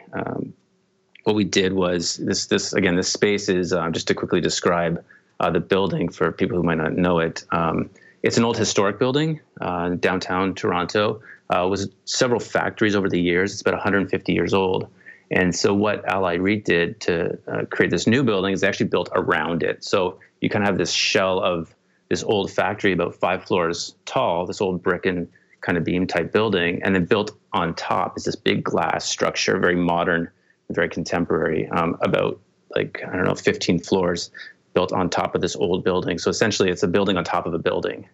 what 1.24 1.34
we 1.34 1.44
did 1.44 1.72
was 1.72 2.16
this 2.18 2.46
this 2.46 2.72
again 2.72 2.96
this 2.96 3.12
space 3.12 3.48
is 3.48 3.72
um, 3.72 3.92
just 3.92 4.06
to 4.08 4.14
quickly 4.14 4.40
describe 4.40 5.02
uh, 5.40 5.50
the 5.50 5.60
building 5.60 6.08
for 6.08 6.30
people 6.30 6.56
who 6.56 6.62
might 6.62 6.78
not 6.78 6.92
know 6.92 7.18
it. 7.18 7.44
Um, 7.50 7.90
it's 8.22 8.38
an 8.38 8.44
old 8.44 8.56
historic 8.56 8.98
building 8.98 9.40
uh, 9.60 9.90
downtown 9.90 10.54
Toronto. 10.54 11.20
Uh, 11.50 11.66
was 11.68 11.88
several 12.06 12.40
factories 12.40 12.96
over 12.96 13.08
the 13.08 13.20
years. 13.20 13.52
It's 13.52 13.60
about 13.60 13.74
150 13.74 14.32
years 14.32 14.54
old. 14.54 14.88
And 15.34 15.54
so 15.54 15.74
what 15.74 16.04
Allied 16.08 16.40
REIT 16.40 16.64
did 16.64 17.00
to 17.02 17.38
uh, 17.48 17.64
create 17.70 17.90
this 17.90 18.06
new 18.06 18.22
building 18.22 18.52
is 18.52 18.62
actually 18.62 18.86
built 18.86 19.10
around 19.14 19.62
it. 19.62 19.82
So 19.84 20.18
you 20.40 20.48
kind 20.48 20.62
of 20.62 20.68
have 20.68 20.78
this 20.78 20.92
shell 20.92 21.40
of 21.40 21.74
this 22.08 22.22
old 22.22 22.50
factory 22.50 22.92
about 22.92 23.16
five 23.16 23.44
floors 23.44 23.96
tall, 24.06 24.46
this 24.46 24.60
old 24.60 24.82
brick 24.82 25.06
and 25.06 25.28
kind 25.60 25.76
of 25.76 25.84
beam 25.84 26.06
type 26.06 26.32
building, 26.32 26.80
and 26.82 26.94
then 26.94 27.04
built 27.04 27.32
on 27.52 27.74
top 27.74 28.16
is 28.16 28.24
this 28.24 28.36
big 28.36 28.62
glass 28.62 29.04
structure, 29.04 29.58
very 29.58 29.76
modern 29.76 30.30
very 30.70 30.88
contemporary, 30.88 31.68
um, 31.68 31.96
about 32.00 32.40
like, 32.74 33.02
I 33.06 33.16
don't 33.16 33.24
know, 33.24 33.34
15 33.34 33.80
floors 33.80 34.30
built 34.72 34.92
on 34.92 35.08
top 35.08 35.34
of 35.34 35.40
this 35.40 35.54
old 35.56 35.84
building. 35.84 36.18
So 36.18 36.30
essentially, 36.30 36.70
it's 36.70 36.82
a 36.82 36.88
building 36.88 37.16
on 37.16 37.24
top 37.24 37.46
of 37.46 37.54
a 37.54 37.58
building. 37.58 38.08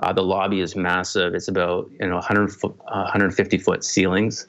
Uh, 0.00 0.12
the 0.12 0.22
lobby 0.22 0.60
is 0.60 0.76
massive. 0.76 1.34
It's 1.34 1.48
about 1.48 1.90
you 2.00 2.06
know 2.06 2.14
100 2.14 2.52
foot, 2.52 2.74
uh, 2.86 3.02
150 3.02 3.58
foot 3.58 3.82
ceilings, 3.82 4.46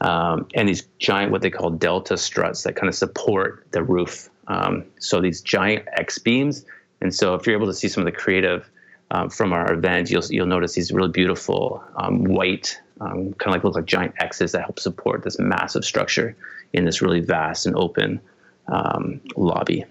um, 0.00 0.46
and 0.54 0.68
these 0.68 0.82
giant 0.98 1.32
what 1.32 1.42
they 1.42 1.50
call 1.50 1.70
delta 1.70 2.16
struts 2.16 2.62
that 2.62 2.76
kind 2.76 2.88
of 2.88 2.94
support 2.94 3.66
the 3.72 3.82
roof. 3.82 4.30
Um, 4.46 4.84
so 4.98 5.20
these 5.20 5.40
giant 5.40 5.86
X 5.92 6.18
beams. 6.18 6.64
And 7.00 7.14
so 7.14 7.34
if 7.34 7.46
you're 7.46 7.56
able 7.56 7.66
to 7.66 7.74
see 7.74 7.88
some 7.88 8.06
of 8.06 8.12
the 8.12 8.18
creative 8.18 8.70
um, 9.10 9.30
from 9.30 9.52
our 9.52 9.72
event, 9.72 10.10
you'll 10.10 10.24
you'll 10.30 10.46
notice 10.46 10.74
these 10.74 10.92
really 10.92 11.10
beautiful 11.10 11.82
um, 11.96 12.24
white, 12.24 12.80
um, 13.00 13.32
kind 13.34 13.48
of 13.48 13.52
like 13.52 13.64
look 13.64 13.74
like 13.74 13.86
giant 13.86 14.14
X's 14.18 14.52
that 14.52 14.62
help 14.62 14.78
support 14.78 15.22
this 15.24 15.38
massive 15.38 15.84
structure 15.84 16.36
in 16.72 16.84
this 16.84 17.02
really 17.02 17.20
vast 17.20 17.66
and 17.66 17.74
open 17.76 18.20
um, 18.68 19.20
lobby. 19.36 19.84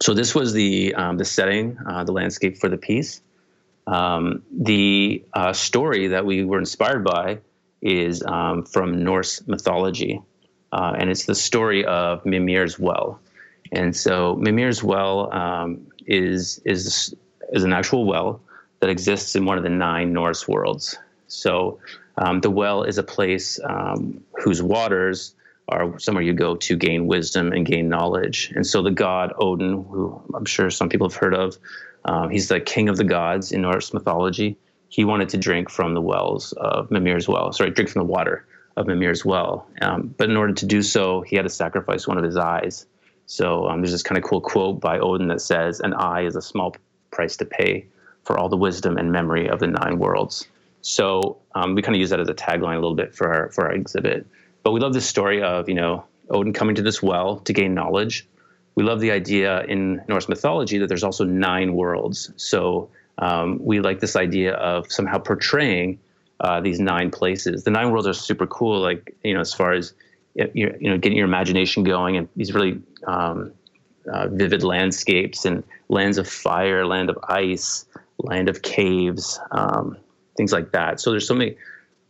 So 0.00 0.14
this 0.14 0.34
was 0.34 0.52
the 0.52 0.94
the 1.16 1.24
setting, 1.24 1.78
uh, 1.86 2.04
the 2.04 2.12
landscape 2.12 2.58
for 2.58 2.68
the 2.68 2.76
piece. 2.76 3.20
The 3.86 5.24
uh, 5.32 5.52
story 5.52 6.08
that 6.08 6.24
we 6.26 6.44
were 6.44 6.58
inspired 6.58 7.04
by 7.04 7.38
is 7.84 8.22
um, 8.24 8.64
from 8.64 9.04
Norse 9.04 9.46
mythology, 9.46 10.20
uh, 10.72 10.94
and 10.98 11.10
it's 11.10 11.26
the 11.26 11.34
story 11.34 11.84
of 11.84 12.24
Mimir's 12.24 12.78
well. 12.78 13.20
And 13.70 13.94
so 13.94 14.34
Mimir's 14.36 14.82
well 14.82 15.32
um, 15.32 15.86
is 16.06 16.60
is 16.64 17.14
is 17.52 17.62
an 17.62 17.72
actual 17.72 18.04
well 18.06 18.40
that 18.80 18.90
exists 18.90 19.36
in 19.36 19.44
one 19.44 19.58
of 19.58 19.62
the 19.62 19.70
nine 19.70 20.12
Norse 20.12 20.48
worlds. 20.48 20.98
So 21.28 21.78
um, 22.16 22.40
the 22.40 22.50
well 22.50 22.82
is 22.82 22.98
a 22.98 23.02
place 23.02 23.60
whose 24.42 24.62
waters 24.62 25.34
are 25.68 25.98
somewhere 25.98 26.22
you 26.22 26.32
go 26.32 26.56
to 26.56 26.76
gain 26.76 27.06
wisdom 27.06 27.52
and 27.52 27.64
gain 27.64 27.88
knowledge. 27.88 28.52
And 28.54 28.66
so 28.66 28.82
the 28.82 28.90
god 28.90 29.32
Odin, 29.38 29.84
who 29.84 30.22
I'm 30.34 30.44
sure 30.44 30.70
some 30.70 30.88
people 30.88 31.08
have 31.08 31.16
heard 31.16 31.34
of, 31.34 31.56
um, 32.04 32.30
he's 32.30 32.48
the 32.48 32.60
king 32.60 32.88
of 32.88 32.96
the 32.96 33.04
gods 33.04 33.52
in 33.52 33.62
Norse 33.62 33.94
mythology. 33.94 34.56
He 34.94 35.04
wanted 35.04 35.28
to 35.30 35.38
drink 35.38 35.70
from 35.70 35.94
the 35.94 36.00
wells 36.00 36.52
of 36.52 36.88
Mimir's 36.88 37.26
well, 37.26 37.52
sorry, 37.52 37.70
drink 37.70 37.90
from 37.90 38.06
the 38.06 38.12
water 38.12 38.46
of 38.76 38.86
Mimir's 38.86 39.24
well. 39.24 39.66
Um, 39.82 40.14
but 40.16 40.30
in 40.30 40.36
order 40.36 40.52
to 40.52 40.66
do 40.66 40.82
so, 40.82 41.22
he 41.22 41.34
had 41.34 41.42
to 41.42 41.48
sacrifice 41.48 42.06
one 42.06 42.16
of 42.16 42.22
his 42.22 42.36
eyes. 42.36 42.86
So 43.26 43.66
um, 43.68 43.80
there's 43.80 43.90
this 43.90 44.04
kind 44.04 44.16
of 44.16 44.22
cool 44.22 44.40
quote 44.40 44.80
by 44.80 45.00
Odin 45.00 45.26
that 45.26 45.40
says, 45.40 45.80
An 45.80 45.94
eye 45.94 46.24
is 46.24 46.36
a 46.36 46.40
small 46.40 46.76
price 47.10 47.36
to 47.38 47.44
pay 47.44 47.88
for 48.22 48.38
all 48.38 48.48
the 48.48 48.56
wisdom 48.56 48.96
and 48.96 49.10
memory 49.10 49.48
of 49.48 49.58
the 49.58 49.66
nine 49.66 49.98
worlds. 49.98 50.46
So 50.82 51.38
um, 51.56 51.74
we 51.74 51.82
kind 51.82 51.96
of 51.96 52.00
use 52.00 52.10
that 52.10 52.20
as 52.20 52.28
a 52.28 52.34
tagline 52.34 52.74
a 52.74 52.80
little 52.80 52.94
bit 52.94 53.16
for 53.16 53.34
our, 53.34 53.50
for 53.50 53.64
our 53.64 53.72
exhibit. 53.72 54.24
But 54.62 54.70
we 54.70 54.78
love 54.78 54.92
this 54.92 55.08
story 55.08 55.42
of, 55.42 55.68
you 55.68 55.74
know, 55.74 56.04
Odin 56.30 56.52
coming 56.52 56.76
to 56.76 56.82
this 56.82 57.02
well 57.02 57.38
to 57.40 57.52
gain 57.52 57.74
knowledge. 57.74 58.28
We 58.76 58.84
love 58.84 59.00
the 59.00 59.10
idea 59.10 59.64
in 59.64 60.04
Norse 60.06 60.28
mythology 60.28 60.78
that 60.78 60.86
there's 60.86 61.02
also 61.02 61.24
nine 61.24 61.74
worlds. 61.74 62.30
So 62.36 62.90
um, 63.18 63.58
we 63.62 63.80
like 63.80 64.00
this 64.00 64.16
idea 64.16 64.54
of 64.54 64.90
somehow 64.90 65.18
portraying 65.18 65.98
uh, 66.40 66.60
these 66.60 66.80
nine 66.80 67.10
places. 67.10 67.64
The 67.64 67.70
nine 67.70 67.90
worlds 67.90 68.06
are 68.06 68.12
super 68.12 68.46
cool, 68.46 68.80
like, 68.80 69.14
you 69.22 69.34
know, 69.34 69.40
as 69.40 69.54
far 69.54 69.72
as, 69.72 69.94
you 70.34 70.76
know, 70.80 70.98
getting 70.98 71.16
your 71.16 71.26
imagination 71.26 71.84
going 71.84 72.16
and 72.16 72.28
these 72.36 72.52
really 72.52 72.80
um, 73.06 73.52
uh, 74.12 74.28
vivid 74.28 74.62
landscapes 74.62 75.44
and 75.44 75.62
lands 75.88 76.18
of 76.18 76.28
fire, 76.28 76.86
land 76.86 77.08
of 77.08 77.18
ice, 77.28 77.86
land 78.18 78.48
of 78.48 78.62
caves, 78.62 79.40
um, 79.52 79.96
things 80.36 80.52
like 80.52 80.72
that. 80.72 81.00
So 81.00 81.10
there's 81.10 81.26
so 81.26 81.34
many 81.34 81.56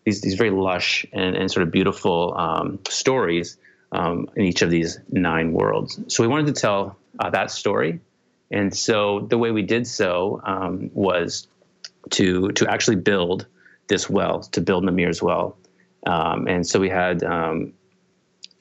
these 0.04 0.20
these 0.20 0.34
very 0.34 0.50
lush 0.50 1.06
and, 1.12 1.36
and 1.36 1.50
sort 1.50 1.66
of 1.66 1.72
beautiful 1.72 2.34
um, 2.36 2.78
stories 2.88 3.56
um, 3.92 4.28
in 4.36 4.44
each 4.44 4.62
of 4.62 4.70
these 4.70 4.98
nine 5.10 5.52
worlds. 5.52 5.98
So 6.08 6.22
we 6.22 6.28
wanted 6.28 6.54
to 6.54 6.60
tell 6.60 6.96
uh, 7.18 7.30
that 7.30 7.50
story, 7.50 8.00
and 8.50 8.74
so 8.74 9.20
the 9.20 9.38
way 9.38 9.50
we 9.50 9.62
did 9.62 9.86
so 9.86 10.40
um, 10.44 10.90
was 10.92 11.48
to 12.10 12.48
to 12.52 12.70
actually 12.70 12.96
build 12.96 13.46
this 13.88 14.08
well, 14.08 14.40
to 14.40 14.60
build 14.60 14.84
Mimir's 14.84 15.22
well, 15.22 15.56
um, 16.06 16.46
and 16.46 16.66
so 16.66 16.80
we 16.80 16.88
had 16.88 17.22
um, 17.22 17.72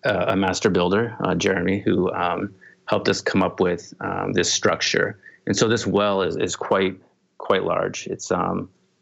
a, 0.03 0.33
a, 0.33 0.35
master 0.35 0.69
builder, 0.69 1.15
uh, 1.23 1.35
Jeremy, 1.35 1.79
who 1.79 2.11
um, 2.11 2.53
helped 2.85 3.07
us 3.07 3.21
come 3.21 3.41
up 3.43 3.59
with 3.59 3.93
this 4.33 4.51
structure. 4.51 5.19
And 5.45 5.57
so 5.57 5.67
this 5.67 5.85
well 5.85 6.21
is 6.21 6.37
is 6.37 6.55
quite 6.55 6.99
quite 7.37 7.63
large. 7.63 8.07
It's 8.07 8.31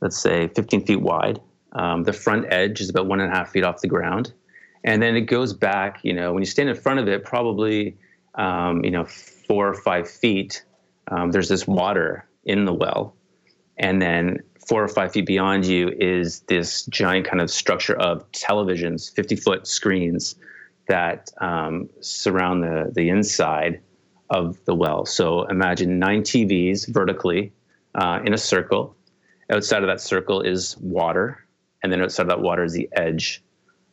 let's 0.02 0.18
say 0.18 0.48
15 0.48 0.86
feet 0.86 1.02
wide 1.02 1.40
um, 1.74 2.04
the 2.04 2.14
front 2.14 2.52
edge 2.52 2.82
is 2.82 2.90
about 2.90 3.08
one 3.08 3.20
and 3.20 3.32
a 3.32 3.36
half 3.36 3.52
feet 3.52 3.64
off 3.64 3.82
the 3.82 3.88
ground. 3.88 4.34
And 4.84 5.02
then 5.02 5.16
it 5.16 5.22
goes 5.22 5.54
back, 5.54 6.00
you 6.04 6.14
know, 6.14 6.34
when 6.34 6.42
you 6.42 6.48
stand 6.48 6.70
in 6.70 6.76
front 6.76 7.00
of 7.00 7.08
it, 7.08 7.24
probably, 7.24 7.98
um, 8.36 8.84
you 8.84 8.92
know, 8.92 9.06
four 9.06 9.68
or 9.68 9.74
five 9.74 10.10
feet, 10.10 10.64
um, 11.12 11.32
there's 11.32 11.50
this 11.50 11.68
water 11.68 12.28
in 12.44 12.66
the 12.66 12.74
well. 12.74 13.16
And 13.78 14.02
then 14.02 14.40
four 14.68 14.84
or 14.84 14.88
five 14.88 15.12
feet 15.12 15.26
beyond 15.26 15.66
you 15.66 15.90
is 16.00 16.42
this 16.42 16.86
giant 16.86 17.28
kind 17.28 17.42
of 17.42 17.52
structure 17.52 17.96
of 17.96 18.30
televisions, 18.32 19.14
50 19.14 19.36
foot 19.36 19.68
screens 19.68 20.36
that 20.88 21.30
um, 21.40 21.90
surround 22.00 22.64
the, 22.64 22.92
the 22.94 23.10
inside 23.10 23.82
of 24.30 24.64
the 24.66 24.74
well. 24.74 25.06
So 25.06 25.44
imagine 25.44 26.00
nine 26.00 26.22
TVs 26.22 26.88
vertically 26.88 27.52
uh, 27.96 28.20
in 28.26 28.34
a 28.34 28.38
circle. 28.38 28.96
Outside 29.50 29.84
of 29.84 29.88
that 29.88 30.00
circle 30.00 30.42
is 30.42 30.78
water, 30.78 31.46
and 31.84 31.92
then 31.92 32.02
outside 32.02 32.24
of 32.24 32.30
that 32.30 32.42
water 32.42 32.64
is 32.64 32.74
the 32.74 32.88
edge 32.94 33.44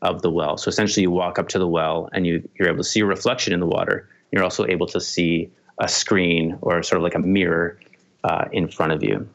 of 0.03 0.23
the 0.23 0.31
well. 0.31 0.57
So 0.57 0.69
essentially, 0.69 1.03
you 1.03 1.11
walk 1.11 1.39
up 1.41 1.49
to 1.49 1.59
the 1.59 1.67
well 1.67 2.09
and 2.13 2.25
you, 2.25 2.49
you're 2.55 2.69
able 2.69 2.79
to 2.79 2.85
see 2.85 3.01
a 3.01 3.07
reflection 3.07 3.53
in 3.53 3.59
the 3.59 3.67
water. 3.67 4.09
You're 4.31 4.45
also 4.45 4.65
able 4.67 4.87
to 4.87 5.01
see 5.01 5.51
a 5.81 5.89
screen 5.89 6.59
or 6.61 6.83
sort 6.83 6.99
of 6.99 7.03
like 7.03 7.15
a 7.15 7.21
mirror 7.21 7.79
uh, 8.25 8.47
in 8.53 8.69
front 8.69 8.93
of 8.93 9.03
you. 9.03 9.29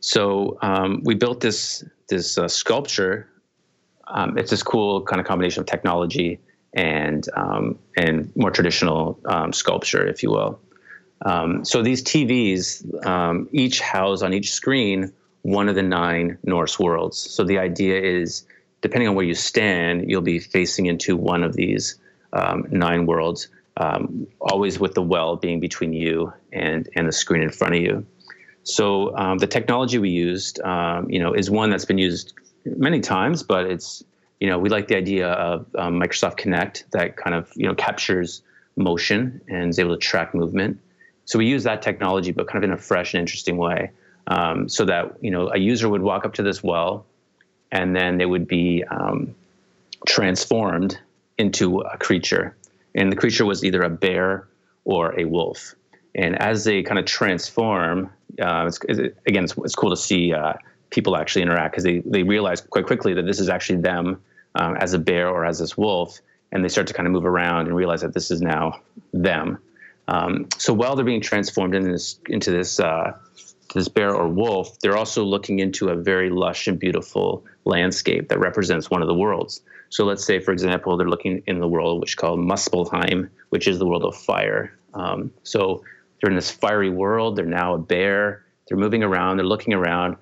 So 0.00 0.58
um, 0.62 1.02
we 1.04 1.14
built 1.14 1.40
this 1.40 1.84
this 2.08 2.38
uh, 2.38 2.48
sculpture. 2.48 3.28
Um, 4.06 4.38
it's 4.38 4.50
this 4.50 4.62
cool 4.62 5.02
kind 5.02 5.20
of 5.20 5.26
combination 5.26 5.60
of 5.60 5.66
technology 5.66 6.38
and 6.74 7.26
um, 7.34 7.78
and 7.96 8.30
more 8.36 8.50
traditional 8.50 9.18
um, 9.24 9.52
sculpture, 9.52 10.06
if 10.06 10.22
you 10.22 10.30
will. 10.30 10.60
Um, 11.24 11.64
so 11.64 11.82
these 11.82 12.02
TVs 12.04 13.06
um, 13.06 13.48
each 13.52 13.80
house 13.80 14.22
on 14.22 14.32
each 14.32 14.52
screen 14.52 15.12
one 15.42 15.68
of 15.68 15.74
the 15.74 15.82
nine 15.82 16.38
Norse 16.44 16.78
worlds. 16.78 17.18
So 17.18 17.44
the 17.44 17.58
idea 17.58 18.00
is, 18.00 18.44
depending 18.82 19.08
on 19.08 19.14
where 19.14 19.24
you 19.24 19.34
stand, 19.34 20.10
you'll 20.10 20.20
be 20.20 20.40
facing 20.40 20.86
into 20.86 21.16
one 21.16 21.42
of 21.44 21.54
these 21.54 21.96
nine 22.70 23.06
worlds. 23.06 23.48
Always 24.40 24.78
with 24.78 24.94
the 24.94 25.02
well 25.02 25.36
being 25.36 25.60
between 25.60 25.92
you 25.92 26.32
and 26.52 26.88
and 26.96 27.06
the 27.06 27.12
screen 27.12 27.42
in 27.42 27.50
front 27.50 27.74
of 27.74 27.80
you. 27.82 28.06
So 28.62 29.16
um, 29.16 29.38
the 29.38 29.46
technology 29.46 29.98
we 29.98 30.10
used, 30.10 30.60
um, 30.60 31.08
you 31.08 31.20
know, 31.20 31.32
is 31.32 31.48
one 31.48 31.70
that's 31.70 31.84
been 31.84 31.98
used 31.98 32.34
many 32.64 33.00
times, 33.00 33.44
but 33.44 33.66
it's, 33.66 34.02
you 34.40 34.48
know, 34.48 34.58
we 34.58 34.70
like 34.70 34.88
the 34.88 34.96
idea 34.96 35.28
of 35.28 35.66
um, 35.76 36.00
Microsoft 36.00 36.36
Kinect 36.40 36.82
that 36.90 37.16
kind 37.16 37.36
of, 37.36 37.52
you 37.54 37.66
know, 37.68 37.76
captures 37.76 38.42
motion 38.76 39.40
and 39.48 39.70
is 39.70 39.78
able 39.78 39.94
to 39.94 40.00
track 40.00 40.34
movement. 40.34 40.80
So 41.26 41.38
we 41.38 41.46
use 41.46 41.64
that 41.64 41.82
technology, 41.82 42.32
but 42.32 42.46
kind 42.46 42.64
of 42.64 42.70
in 42.70 42.74
a 42.74 42.78
fresh 42.78 43.14
and 43.14 43.20
interesting 43.20 43.56
way, 43.56 43.90
um, 44.26 44.68
so 44.68 44.84
that 44.84 45.16
you 45.20 45.30
know 45.30 45.50
a 45.52 45.58
user 45.58 45.88
would 45.88 46.02
walk 46.02 46.24
up 46.24 46.34
to 46.34 46.42
this 46.42 46.62
well, 46.62 47.06
and 47.72 47.94
then 47.94 48.18
they 48.18 48.26
would 48.26 48.46
be 48.46 48.84
um, 48.84 49.34
transformed 50.06 50.98
into 51.38 51.80
a 51.80 51.98
creature, 51.98 52.56
and 52.96 53.12
the 53.12 53.16
creature 53.16 53.44
was 53.44 53.64
either 53.64 53.82
a 53.82 53.90
bear 53.90 54.48
or 54.84 55.18
a 55.20 55.24
wolf. 55.24 55.74
And 56.14 56.40
as 56.40 56.64
they 56.64 56.82
kind 56.82 56.98
of 56.98 57.04
transform, 57.04 58.10
uh, 58.40 58.64
it's, 58.66 58.78
it, 58.88 59.16
again, 59.26 59.44
it's, 59.44 59.54
it's, 59.58 59.74
cool 59.74 59.90
to 59.90 59.96
see 59.96 60.32
uh, 60.32 60.54
people 60.90 61.16
actually 61.16 61.42
interact 61.42 61.72
because 61.72 61.84
they, 61.84 61.98
they 62.06 62.22
realize 62.22 62.62
quite 62.62 62.86
quickly 62.86 63.12
that 63.14 63.26
this 63.26 63.38
is 63.38 63.50
actually 63.50 63.82
them 63.82 64.22
um, 64.54 64.76
as 64.76 64.94
a 64.94 64.98
bear 64.98 65.28
or 65.28 65.44
as 65.44 65.58
this 65.58 65.76
wolf. 65.76 66.20
And 66.52 66.64
they 66.64 66.68
start 66.68 66.86
to 66.86 66.94
kind 66.94 67.06
of 67.06 67.12
move 67.12 67.26
around 67.26 67.66
and 67.66 67.76
realize 67.76 68.00
that 68.00 68.14
this 68.14 68.30
is 68.30 68.40
now 68.40 68.80
them. 69.12 69.58
Um, 70.08 70.48
so 70.56 70.72
while 70.72 70.96
they're 70.96 71.04
being 71.04 71.20
transformed 71.20 71.74
into 71.74 71.90
this, 71.90 72.18
into 72.28 72.50
this, 72.50 72.80
uh, 72.80 73.12
this 73.76 73.88
bear 73.88 74.14
or 74.14 74.26
wolf, 74.26 74.78
they're 74.80 74.96
also 74.96 75.22
looking 75.22 75.58
into 75.58 75.90
a 75.90 75.94
very 75.94 76.30
lush 76.30 76.66
and 76.66 76.78
beautiful 76.78 77.44
landscape 77.66 78.28
that 78.30 78.38
represents 78.38 78.90
one 78.90 79.02
of 79.02 79.06
the 79.06 79.14
worlds. 79.14 79.60
So 79.90 80.04
let's 80.04 80.24
say, 80.24 80.40
for 80.40 80.50
example, 80.50 80.96
they're 80.96 81.08
looking 81.08 81.42
in 81.46 81.60
the 81.60 81.68
world 81.68 82.00
which 82.00 82.12
is 82.12 82.14
called 82.14 82.40
Muspelheim, 82.40 83.28
which 83.50 83.68
is 83.68 83.78
the 83.78 83.86
world 83.86 84.04
of 84.04 84.16
fire. 84.16 84.76
Um, 84.94 85.30
so 85.42 85.84
they're 86.20 86.30
in 86.30 86.36
this 86.36 86.50
fiery 86.50 86.88
world. 86.88 87.36
They're 87.36 87.44
now 87.44 87.74
a 87.74 87.78
bear. 87.78 88.46
They're 88.66 88.78
moving 88.78 89.02
around. 89.02 89.36
They're 89.36 89.46
looking 89.46 89.74
around, 89.74 90.16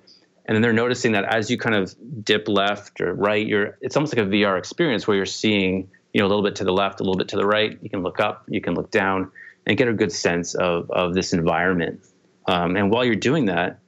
and 0.47 0.55
then 0.55 0.61
they're 0.61 0.73
noticing 0.73 1.13
that 1.13 1.25
as 1.25 1.49
you 1.49 1.57
kind 1.57 1.77
of 1.77 1.95
dip 2.25 2.49
left 2.49 3.01
or 3.01 3.15
right, 3.15 3.47
you're 3.47 3.79
it's 3.81 3.97
almost 3.97 4.15
like 4.15 4.27
a 4.27 4.29
VR 4.29 4.59
experience 4.59 5.07
where 5.07 5.17
you're 5.17 5.27
seeing 5.27 5.89
you 6.13 6.21
know 6.21 6.27
a 6.27 6.29
little 6.29 6.43
bit 6.43 6.57
to 6.57 6.65
the 6.65 6.73
left, 6.73 7.01
a 7.01 7.05
little 7.05 7.17
bit 7.17 7.29
to 7.29 7.37
the 7.37 7.47
right. 7.47 7.79
You 7.81 7.89
can 7.89 8.03
look 8.03 8.21
up, 8.21 8.45
you 8.49 8.61
can 8.61 8.75
look 8.75 8.91
down, 8.91 9.31
and 9.65 9.79
get 9.79 9.89
a 9.89 9.95
good 9.95 10.13
sense 10.13 10.55
of 10.55 10.91
of 10.91 11.15
this 11.15 11.33
environment. 11.33 12.01
Um, 12.47 12.77
and 12.77 12.91
while 12.91 13.05
you're 13.05 13.15
doing 13.17 13.47
that, 13.47 13.79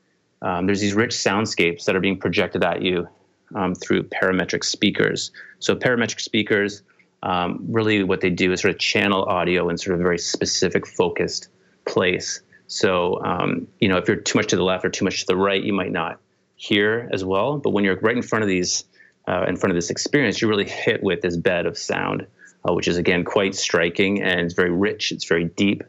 um, 0.43 0.67
there's 0.67 0.81
these 0.81 0.95
rich 0.95 1.13
soundscapes 1.13 1.85
that 1.85 1.97
are 1.97 2.01
being 2.01 2.19
projected 2.19 2.65
at 2.65 2.83
you 2.83 3.09
um, 3.55 3.75
through 3.75 4.05
parametric 4.05 4.65
speakers. 4.65 5.31
So 5.59 5.75
parametric 5.75 6.21
speakers, 6.21 6.83
um, 7.23 7.65
really 7.69 8.03
what 8.03 8.21
they 8.21 8.31
do 8.31 8.53
is 8.53 8.61
sort 8.61 8.75
of 8.75 8.81
channel 8.81 9.25
audio 9.25 9.69
in 9.69 9.79
sort 9.79 9.95
of 9.95 10.01
a 10.01 10.03
very 10.03 10.19
specific, 10.19 10.87
focused 10.87 11.49
place. 11.87 12.41
So, 12.67 13.23
um, 13.25 13.67
you 13.81 13.89
know, 13.89 13.97
if 13.97 14.09
you're 14.09 14.17
too 14.17 14.39
much 14.39 14.49
to 14.49 14.57
the 14.57 14.65
left 14.65 14.85
or 14.85 14.91
too 14.91 15.05
much 15.05 15.21
to 15.21 15.27
the 15.27 15.37
right, 15.37 15.63
you 15.63 15.73
might 15.73 15.93
not 15.93 16.21
hear 16.57 17.09
as 17.13 17.25
well. 17.25 17.59
But 17.59 17.71
when 17.71 17.85
you're 17.85 17.99
right 18.01 18.17
in 18.17 18.23
front 18.23 18.43
of 18.43 18.49
these, 18.49 18.85
uh, 19.29 19.45
in 19.49 19.57
front 19.57 19.71
of 19.71 19.77
this 19.77 19.91
experience, 19.91 20.41
you're 20.41 20.51
really 20.51 20.69
hit 20.69 21.03
with 21.03 21.23
this 21.23 21.37
bed 21.37 21.67
of 21.67 21.79
sound, 21.79 22.27
uh, 22.69 22.75
which 22.75 22.89
is 22.89 22.97
again 22.97 23.25
quite 23.25 23.55
striking 23.55 24.23
and 24.23 24.41
it's 24.41 24.55
very 24.55 24.71
rich. 24.71 25.13
It's 25.13 25.25
very 25.25 25.45
deep, 25.45 25.85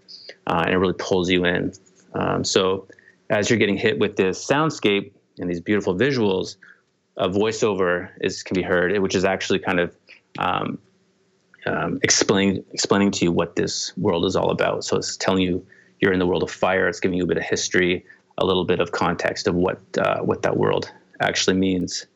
uh, 0.45 0.63
and 0.65 0.73
it 0.73 0.77
really 0.77 0.95
pulls 0.97 1.29
you 1.29 1.45
in. 1.45 1.73
Um, 2.17 2.43
so, 2.43 2.87
as 3.29 3.49
you're 3.49 3.59
getting 3.59 3.77
hit 3.77 3.99
with 3.99 4.15
this 4.15 4.45
soundscape 4.45 5.11
and 5.37 5.49
these 5.49 5.61
beautiful 5.61 5.95
visuals, 5.95 6.55
a 7.17 7.29
voiceover 7.29 8.09
is 8.21 8.43
can 8.43 8.55
be 8.55 8.61
heard, 8.61 8.97
which 8.99 9.15
is 9.15 9.25
actually 9.25 9.59
kind 9.59 9.79
of 9.79 9.95
um, 10.39 10.79
um, 11.65 11.99
explaining 12.03 12.63
explaining 12.71 13.11
to 13.11 13.25
you 13.25 13.31
what 13.31 13.55
this 13.55 13.95
world 13.97 14.25
is 14.25 14.35
all 14.35 14.51
about. 14.51 14.83
So 14.83 14.97
it's 14.97 15.17
telling 15.17 15.41
you 15.41 15.65
you're 15.99 16.13
in 16.13 16.19
the 16.19 16.27
world 16.27 16.43
of 16.43 16.51
fire. 16.51 16.87
It's 16.87 16.99
giving 16.99 17.17
you 17.17 17.23
a 17.23 17.27
bit 17.27 17.37
of 17.37 17.43
history, 17.43 18.05
a 18.37 18.45
little 18.45 18.65
bit 18.65 18.79
of 18.79 18.91
context 18.91 19.47
of 19.47 19.55
what 19.55 19.79
uh, 19.97 20.19
what 20.19 20.41
that 20.43 20.57
world 20.57 20.91
actually 21.19 21.57
means. 21.57 22.07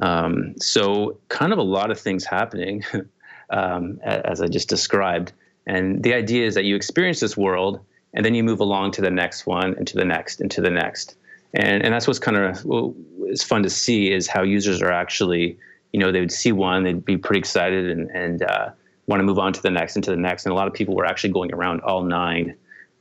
Um, 0.00 0.54
so, 0.58 1.18
kind 1.28 1.52
of 1.52 1.58
a 1.58 1.62
lot 1.62 1.90
of 1.90 2.00
things 2.00 2.24
happening, 2.24 2.84
um, 3.50 4.00
as 4.02 4.40
I 4.40 4.46
just 4.46 4.68
described. 4.68 5.32
And 5.66 6.02
the 6.02 6.14
idea 6.14 6.46
is 6.46 6.54
that 6.54 6.64
you 6.64 6.76
experience 6.76 7.20
this 7.20 7.36
world, 7.36 7.80
and 8.14 8.24
then 8.24 8.34
you 8.34 8.42
move 8.42 8.60
along 8.60 8.92
to 8.92 9.02
the 9.02 9.10
next 9.10 9.46
one, 9.46 9.74
and 9.74 9.86
to 9.86 9.96
the 9.96 10.04
next, 10.04 10.40
and 10.40 10.50
to 10.50 10.60
the 10.60 10.70
next. 10.70 11.16
And 11.54 11.82
and 11.82 11.92
that's 11.92 12.06
what's 12.06 12.18
kind 12.18 12.36
of 12.36 12.64
well, 12.64 12.94
is 13.28 13.42
fun 13.42 13.62
to 13.62 13.70
see 13.70 14.12
is 14.12 14.26
how 14.26 14.42
users 14.42 14.82
are 14.82 14.92
actually, 14.92 15.58
you 15.92 16.00
know, 16.00 16.12
they 16.12 16.20
would 16.20 16.32
see 16.32 16.52
one, 16.52 16.84
they'd 16.84 17.04
be 17.04 17.16
pretty 17.16 17.38
excited, 17.38 17.90
and 17.90 18.10
and 18.10 18.42
uh, 18.42 18.70
want 19.06 19.20
to 19.20 19.24
move 19.24 19.38
on 19.38 19.52
to 19.52 19.62
the 19.62 19.70
next 19.70 19.96
and 19.96 20.04
to 20.04 20.10
the 20.10 20.16
next. 20.16 20.44
And 20.44 20.52
a 20.52 20.54
lot 20.54 20.68
of 20.68 20.74
people 20.74 20.94
were 20.94 21.06
actually 21.06 21.32
going 21.32 21.52
around 21.52 21.80
all 21.80 22.02
nine 22.02 22.54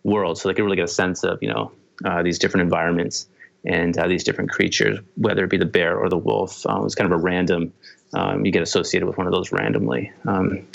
worlds 0.04 0.42
so 0.42 0.48
they 0.48 0.54
could 0.54 0.64
really 0.64 0.78
get 0.78 0.86
a 0.86 0.88
sense 0.88 1.24
of 1.24 1.38
you 1.42 1.50
know 1.50 1.72
uh, 2.06 2.24
these 2.24 2.40
different 2.40 2.64
environments 2.64 3.28
and 3.66 3.98
uh, 3.98 4.08
these 4.08 4.24
different 4.24 4.50
creatures, 4.50 5.00
whether 5.16 5.44
it 5.44 5.50
be 5.50 5.58
the 5.58 5.66
bear 5.66 5.98
or 5.98 6.10
the 6.10 6.18
wolf. 6.18 6.66
Uh, 6.66 6.78
it 6.78 6.84
was 6.84 6.96
kind 6.96 7.12
of 7.12 7.20
a 7.20 7.22
random. 7.22 7.74
Um, 8.14 8.46
you 8.46 8.52
get 8.52 8.62
associated 8.62 9.06
with 9.06 9.18
one 9.18 9.28
of 9.28 9.34
those 9.34 9.52
randomly. 9.52 10.12
Um, 10.26 10.66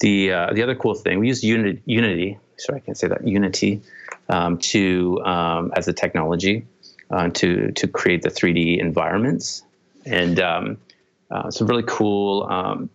the 0.00 0.32
uh, 0.32 0.52
the 0.52 0.62
other 0.62 0.74
cool 0.74 0.94
thing 0.94 1.18
we 1.18 1.28
used 1.28 1.44
Unity. 1.44 1.80
Unity 1.86 2.38
sorry, 2.58 2.78
I 2.78 2.80
can't 2.80 2.98
say 2.98 3.08
that. 3.08 3.26
Unity 3.26 3.82
um, 4.28 4.58
to 4.58 5.22
um, 5.24 5.72
as 5.76 5.88
a 5.88 5.92
technology 5.92 6.66
uh, 7.10 7.28
to 7.30 7.72
to 7.72 7.88
create 7.88 8.22
the 8.22 8.30
3D 8.30 8.78
environments 8.78 9.62
and 10.04 10.40
um, 10.40 10.78
uh, 11.30 11.50
some 11.50 11.66
really 11.66 11.84
cool. 11.86 12.44
Um, 12.44 12.90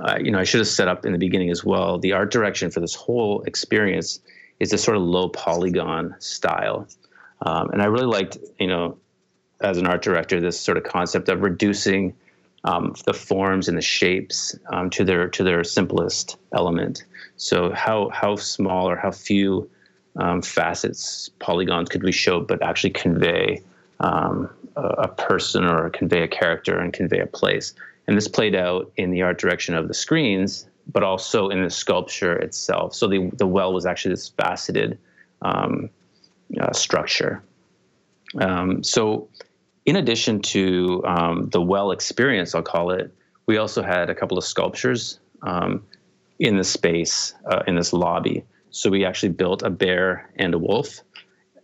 uh, 0.00 0.18
you 0.20 0.32
know, 0.32 0.40
I 0.40 0.44
should 0.44 0.58
have 0.58 0.68
set 0.68 0.88
up 0.88 1.06
in 1.06 1.12
the 1.12 1.18
beginning 1.18 1.50
as 1.50 1.64
well. 1.64 1.98
The 1.98 2.12
art 2.12 2.32
direction 2.32 2.70
for 2.70 2.80
this 2.80 2.96
whole 2.96 3.42
experience 3.42 4.18
is 4.58 4.72
a 4.72 4.78
sort 4.78 4.96
of 4.96 5.04
low 5.04 5.28
polygon 5.28 6.16
style. 6.18 6.88
Um, 7.42 7.70
and 7.70 7.80
I 7.80 7.84
really 7.86 8.06
liked, 8.06 8.38
you 8.58 8.66
know, 8.66 8.98
as 9.60 9.78
an 9.78 9.86
art 9.86 10.02
director, 10.02 10.40
this 10.40 10.58
sort 10.58 10.78
of 10.78 10.84
concept 10.84 11.28
of 11.28 11.42
reducing 11.42 12.14
um, 12.64 12.94
the 13.04 13.14
forms 13.14 13.68
and 13.68 13.76
the 13.76 13.82
shapes 13.82 14.56
um, 14.72 14.90
to 14.90 15.04
their 15.04 15.28
to 15.28 15.44
their 15.44 15.64
simplest 15.64 16.36
element. 16.54 17.04
So 17.36 17.72
how 17.72 18.10
how 18.10 18.36
small 18.36 18.88
or 18.88 18.96
how 18.96 19.10
few 19.10 19.70
um, 20.16 20.42
facets, 20.42 21.30
polygons 21.40 21.88
could 21.88 22.02
we 22.02 22.12
show, 22.12 22.40
but 22.40 22.62
actually 22.62 22.90
convey 22.90 23.62
um, 24.00 24.48
a, 24.76 24.82
a 24.82 25.08
person 25.08 25.64
or 25.64 25.90
convey 25.90 26.22
a 26.22 26.28
character 26.28 26.78
and 26.78 26.92
convey 26.92 27.18
a 27.18 27.26
place. 27.26 27.74
And 28.06 28.16
this 28.16 28.28
played 28.28 28.54
out 28.54 28.92
in 28.96 29.10
the 29.10 29.22
art 29.22 29.38
direction 29.38 29.74
of 29.74 29.88
the 29.88 29.94
screens 29.94 30.66
but 30.86 31.02
also 31.02 31.48
in 31.48 31.62
the 31.62 31.70
sculpture 31.70 32.36
itself. 32.36 32.94
So 32.94 33.08
the, 33.08 33.30
the 33.34 33.46
well 33.46 33.72
was 33.72 33.86
actually 33.86 34.12
this 34.12 34.28
faceted 34.28 34.98
um, 35.42 35.88
uh, 36.60 36.72
structure. 36.72 37.42
Um, 38.38 38.82
so, 38.82 39.28
in 39.86 39.96
addition 39.96 40.40
to 40.40 41.02
um, 41.06 41.48
the 41.50 41.60
well 41.60 41.90
experience, 41.90 42.54
I'll 42.54 42.62
call 42.62 42.90
it, 42.90 43.12
we 43.46 43.58
also 43.58 43.82
had 43.82 44.10
a 44.10 44.14
couple 44.14 44.38
of 44.38 44.44
sculptures 44.44 45.20
um, 45.42 45.84
in 46.38 46.56
the 46.56 46.64
space 46.64 47.34
uh, 47.50 47.62
in 47.66 47.76
this 47.76 47.92
lobby. 47.92 48.44
So 48.70 48.90
we 48.90 49.04
actually 49.04 49.30
built 49.30 49.62
a 49.62 49.70
bear 49.70 50.30
and 50.36 50.54
a 50.54 50.58
wolf, 50.58 51.00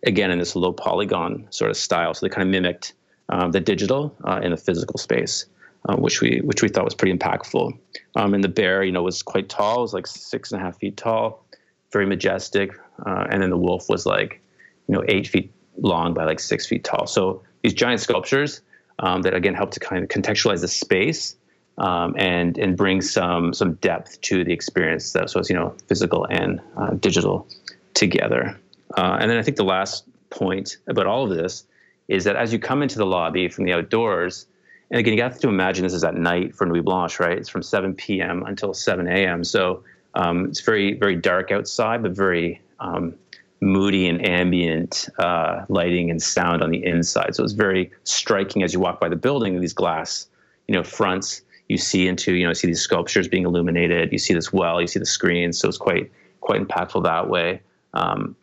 again 0.07 0.31
in 0.31 0.39
this 0.39 0.55
low 0.55 0.73
polygon 0.73 1.47
sort 1.51 1.71
of 1.71 1.77
style. 1.77 2.15
So 2.15 2.27
they 2.27 2.31
kind 2.31 2.47
of 2.47 2.51
mimicked 2.53 2.95
um, 3.29 3.53
the 3.53 3.61
digital 3.61 4.15
uh, 4.25 4.41
in 4.43 4.51
the 4.51 4.57
physical 4.57 4.99
space 4.99 5.47
uh, 5.89 5.97
which 5.97 6.21
we 6.21 6.41
which 6.41 6.63
we 6.63 6.69
thought 6.69 6.85
was 6.85 6.95
pretty 6.95 7.17
impactful. 7.17 7.77
Um, 8.17 8.35
and 8.35 8.45
the 8.45 8.49
bear, 8.49 8.83
you 8.83 8.93
know, 8.93 9.03
was 9.03 9.23
quite 9.23 9.49
tall. 9.49 9.79
It 9.79 9.83
was 9.83 9.95
like 9.95 10.07
six 10.07 10.53
and 10.53 10.61
a 10.61 10.65
half 10.65 10.79
feet 10.79 10.97
tall, 10.97 11.45
very 11.93 12.07
majestic. 12.07 12.73
Uh, 13.07 13.27
and 13.31 13.43
then 13.43 13.51
the 13.51 13.57
wolf 13.57 13.89
was 13.89 14.05
like, 14.05 14.41
you 14.89 14.95
know, 14.95 15.05
eight 15.09 15.27
feet 15.27 15.53
long 15.79 16.13
by 16.13 16.25
like 16.25 16.41
six 16.41 16.67
feet 16.67 16.85
tall. 16.85 17.07
So 17.07 17.43
these 17.63 17.75
giant 17.75 18.01
sculptures 18.01 18.61
um, 18.99 19.23
that 19.23 19.35
again 19.35 19.55
help 19.55 19.71
to 19.73 19.81
kind 19.81 20.03
of 20.03 20.09
contextualize 20.09 20.61
the 20.61 20.69
space 20.69 21.37
um, 21.79 22.15
and 22.19 22.59
and 22.59 22.77
bring 22.77 23.01
some 23.01 23.53
some 23.55 23.75
depth 23.75 24.21
to 24.23 24.45
the 24.45 24.53
experience. 24.53 25.13
That, 25.13 25.31
so 25.31 25.41
it's 25.41 25.49
you 25.49 25.57
know 25.57 25.75
physical 25.89 26.27
and 26.31 26.61
uh, 26.77 26.91
digital 26.91 27.47
together. 27.95 28.59
Uh, 28.97 29.19
and 29.21 29.31
then 29.31 29.39
I 29.39 29.43
think 29.43 29.57
the 29.57 29.65
last 29.65 30.05
point 30.31 30.79
about 30.87 31.07
all 31.07 31.25
of 31.25 31.37
this 31.37 31.65
is 32.09 32.25
that 32.25 32.37
as 32.37 32.53
you 32.53 32.59
come 32.59 32.83
into 32.83 32.99
the 32.99 33.07
lobby 33.07 33.49
from 33.49 33.65
the 33.65 33.73
outdoors, 33.73 34.47
and 34.91 34.99
again, 34.99 35.15
you 35.15 35.23
have 35.23 35.39
to 35.39 35.49
imagine 35.49 35.85
this 35.85 35.93
is 35.93 36.03
at 36.03 36.15
night 36.15 36.55
for 36.55 36.67
Nuit 36.67 36.85
Blanche, 36.85 37.21
right? 37.21 37.39
It's 37.39 37.49
from 37.49 37.63
7 37.63 37.95
p.m. 37.95 38.43
until 38.45 38.75
7 38.75 39.07
a.m. 39.07 39.45
So 39.45 39.85
um, 40.15 40.47
it's 40.47 40.61
very, 40.61 40.95
very 40.95 41.15
dark 41.15 41.53
outside, 41.53 42.03
but 42.03 42.13
very 42.13 42.61
um, 42.81 43.15
moody 43.61 44.09
and 44.09 44.27
ambient 44.27 45.09
uh, 45.19 45.65
lighting 45.69 46.11
and 46.11 46.23
sound 46.23 46.63
on 46.63 46.71
the 46.71 46.85
inside. 46.85 47.35
So 47.35 47.45
it's 47.45 47.53
very 47.53 47.91
striking 48.05 48.63
as 48.63 48.73
you 48.73 48.81
walk 48.81 49.01
by 49.01 49.09
the 49.09 49.17
building. 49.17 49.61
These 49.61 49.75
glass, 49.75 50.29
you 50.67 50.75
know, 50.75 50.83
fronts 50.83 51.43
you 51.69 51.77
see 51.77 52.09
into, 52.09 52.35
you 52.35 52.47
know, 52.47 52.53
see 52.53 52.67
these 52.67 52.81
sculptures 52.81 53.29
being 53.29 53.45
illuminated. 53.45 54.11
You 54.13 54.19
see 54.19 54.35
this 54.35 54.53
well. 54.53 54.81
You 54.81 54.87
see 54.87 54.99
the 54.99 55.07
screens. 55.07 55.59
So 55.59 55.69
it's 55.69 55.79
quite, 55.79 56.11
quite 56.41 56.67
impactful 56.67 57.05
that 57.05 57.29
way. 57.29 57.61
Um, 57.95 58.35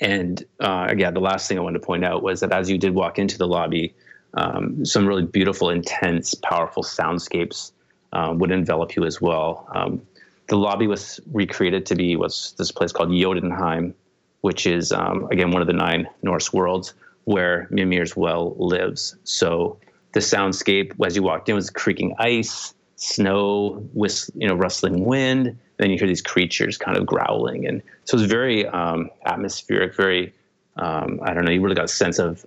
and 0.00 0.44
uh, 0.60 0.86
again, 0.88 1.14
the 1.14 1.20
last 1.20 1.48
thing 1.48 1.58
I 1.58 1.60
wanted 1.60 1.80
to 1.80 1.86
point 1.86 2.04
out 2.04 2.22
was 2.22 2.40
that 2.40 2.52
as 2.52 2.70
you 2.70 2.78
did 2.78 2.94
walk 2.94 3.18
into 3.18 3.36
the 3.36 3.46
lobby, 3.46 3.94
um, 4.34 4.84
some 4.84 5.06
really 5.06 5.24
beautiful, 5.24 5.70
intense, 5.70 6.34
powerful 6.34 6.82
soundscapes 6.82 7.72
um, 8.12 8.38
would 8.38 8.50
envelop 8.50 8.94
you 8.94 9.04
as 9.04 9.20
well. 9.20 9.68
Um, 9.74 10.00
the 10.48 10.56
lobby 10.56 10.86
was 10.86 11.20
recreated 11.32 11.84
to 11.86 11.94
be 11.94 12.16
what's 12.16 12.52
this 12.52 12.70
place 12.70 12.92
called 12.92 13.10
Jotunheim, 13.10 13.94
which 14.40 14.66
is 14.66 14.92
um, 14.92 15.26
again 15.30 15.50
one 15.50 15.62
of 15.62 15.66
the 15.66 15.74
nine 15.74 16.08
Norse 16.22 16.52
worlds 16.52 16.94
where 17.24 17.68
Mimir's 17.70 18.16
well 18.16 18.54
lives. 18.56 19.14
So 19.24 19.78
the 20.12 20.20
soundscape 20.20 20.94
as 21.04 21.14
you 21.14 21.22
walked 21.22 21.48
in 21.48 21.54
was 21.54 21.68
creaking 21.68 22.14
ice, 22.18 22.72
snow, 22.96 23.86
whist, 23.92 24.30
you 24.34 24.48
know, 24.48 24.54
rustling 24.54 25.04
wind. 25.04 25.48
And 25.48 25.58
then 25.76 25.90
you 25.90 25.98
hear 25.98 26.08
these 26.08 26.22
creatures 26.22 26.78
kind 26.78 26.96
of 26.96 27.06
growling, 27.06 27.66
and 27.66 27.82
so 28.04 28.16
it's 28.16 28.26
very 28.26 28.66
um, 28.66 29.10
atmospheric, 29.26 29.94
very 29.94 30.34
um, 30.76 31.20
I 31.22 31.34
don't 31.34 31.44
know. 31.44 31.52
You 31.52 31.60
really 31.60 31.76
got 31.76 31.84
a 31.84 31.88
sense 31.88 32.18
of 32.18 32.44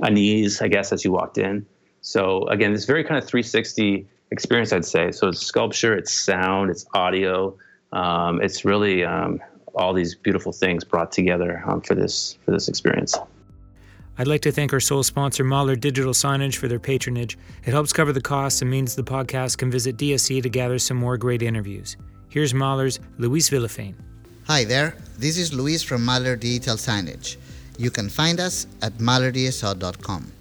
unease, 0.00 0.60
I 0.60 0.68
guess, 0.68 0.92
as 0.92 1.04
you 1.04 1.12
walked 1.12 1.38
in. 1.38 1.66
So 2.00 2.46
again, 2.48 2.72
this 2.72 2.84
very 2.84 3.04
kind 3.04 3.18
of 3.18 3.28
360 3.28 4.06
experience, 4.30 4.72
I'd 4.72 4.84
say. 4.84 5.12
So 5.12 5.28
it's 5.28 5.40
sculpture, 5.40 5.94
it's 5.96 6.12
sound, 6.12 6.70
it's 6.70 6.86
audio. 6.94 7.56
Um, 7.92 8.40
it's 8.40 8.64
really 8.64 9.04
um, 9.04 9.40
all 9.74 9.92
these 9.92 10.14
beautiful 10.14 10.52
things 10.52 10.84
brought 10.84 11.12
together 11.12 11.62
um, 11.66 11.80
for 11.80 11.94
this 11.94 12.38
for 12.44 12.50
this 12.50 12.68
experience. 12.68 13.16
I'd 14.18 14.28
like 14.28 14.42
to 14.42 14.52
thank 14.52 14.72
our 14.72 14.80
sole 14.80 15.02
sponsor, 15.02 15.42
Mahler 15.42 15.74
Digital 15.74 16.12
Signage, 16.12 16.56
for 16.56 16.68
their 16.68 16.78
patronage. 16.78 17.38
It 17.64 17.70
helps 17.70 17.92
cover 17.94 18.12
the 18.12 18.20
costs 18.20 18.60
and 18.60 18.70
means 18.70 18.94
the 18.94 19.02
podcast 19.02 19.56
can 19.56 19.70
visit 19.70 19.96
DSC 19.96 20.42
to 20.42 20.50
gather 20.50 20.78
some 20.78 20.98
more 20.98 21.16
great 21.16 21.42
interviews. 21.42 21.96
Here's 22.28 22.52
Mahler's 22.52 23.00
Luis 23.18 23.48
Villafane. 23.48 23.94
Hi 24.46 24.64
there, 24.64 24.96
this 25.18 25.38
is 25.38 25.54
Luis 25.54 25.82
from 25.82 26.04
Mahler 26.04 26.36
Digital 26.36 26.76
Signage. 26.76 27.36
You 27.78 27.90
can 27.90 28.08
find 28.08 28.38
us 28.38 28.66
at 28.82 28.92
mahlerdso.com. 28.94 30.32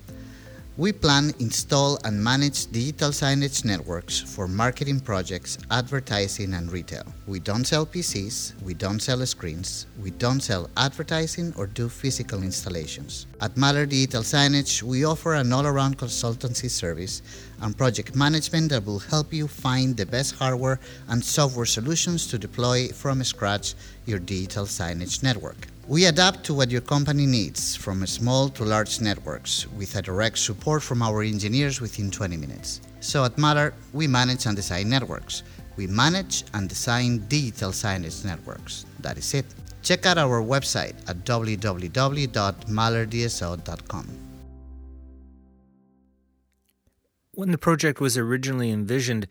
We 0.77 0.93
plan, 0.93 1.33
install, 1.39 1.99
and 2.05 2.23
manage 2.23 2.71
digital 2.71 3.09
signage 3.11 3.65
networks 3.65 4.21
for 4.21 4.47
marketing 4.47 5.01
projects, 5.01 5.57
advertising, 5.69 6.53
and 6.53 6.71
retail. 6.71 7.03
We 7.27 7.39
don't 7.39 7.65
sell 7.65 7.85
PCs, 7.85 8.53
we 8.63 8.73
don't 8.73 9.01
sell 9.01 9.23
screens, 9.25 9.85
we 10.01 10.11
don't 10.11 10.39
sell 10.39 10.69
advertising 10.77 11.53
or 11.57 11.67
do 11.67 11.89
physical 11.89 12.41
installations. 12.41 13.27
At 13.41 13.57
Mahler 13.57 13.85
Digital 13.85 14.23
Signage, 14.23 14.81
we 14.81 15.03
offer 15.03 15.33
an 15.33 15.51
all 15.51 15.67
around 15.67 15.97
consultancy 15.97 16.69
service 16.69 17.21
and 17.61 17.77
project 17.77 18.15
management 18.15 18.69
that 18.69 18.85
will 18.85 18.99
help 18.99 19.33
you 19.33 19.49
find 19.49 19.97
the 19.97 20.05
best 20.05 20.35
hardware 20.35 20.79
and 21.09 21.21
software 21.21 21.65
solutions 21.65 22.27
to 22.27 22.37
deploy 22.37 22.87
from 22.87 23.21
scratch 23.25 23.75
your 24.05 24.19
digital 24.19 24.63
signage 24.65 25.21
network. 25.21 25.67
We 25.87 26.05
adapt 26.05 26.43
to 26.45 26.53
what 26.53 26.69
your 26.69 26.81
company 26.81 27.25
needs, 27.25 27.75
from 27.75 28.05
small 28.05 28.49
to 28.49 28.63
large 28.63 29.01
networks, 29.01 29.65
with 29.67 29.95
a 29.95 30.01
direct 30.01 30.37
support 30.37 30.83
from 30.83 31.01
our 31.01 31.23
engineers 31.23 31.81
within 31.81 32.11
20 32.11 32.37
minutes. 32.37 32.81
So 32.99 33.25
at 33.25 33.35
Mahler, 33.37 33.73
we 33.91 34.07
manage 34.07 34.45
and 34.45 34.55
design 34.55 34.89
networks. 34.89 35.41
We 35.77 35.87
manage 35.87 36.43
and 36.53 36.69
design 36.69 37.25
digital 37.27 37.71
signage 37.71 38.23
networks. 38.23 38.85
That 38.99 39.17
is 39.17 39.33
it. 39.33 39.45
Check 39.81 40.05
out 40.05 40.19
our 40.19 40.43
website 40.43 40.93
at 41.09 41.25
www.mahlerdso.com. 41.25 44.07
When 47.33 47.51
the 47.51 47.57
project 47.57 47.99
was 47.99 48.17
originally 48.17 48.71
envisioned, 48.71 49.27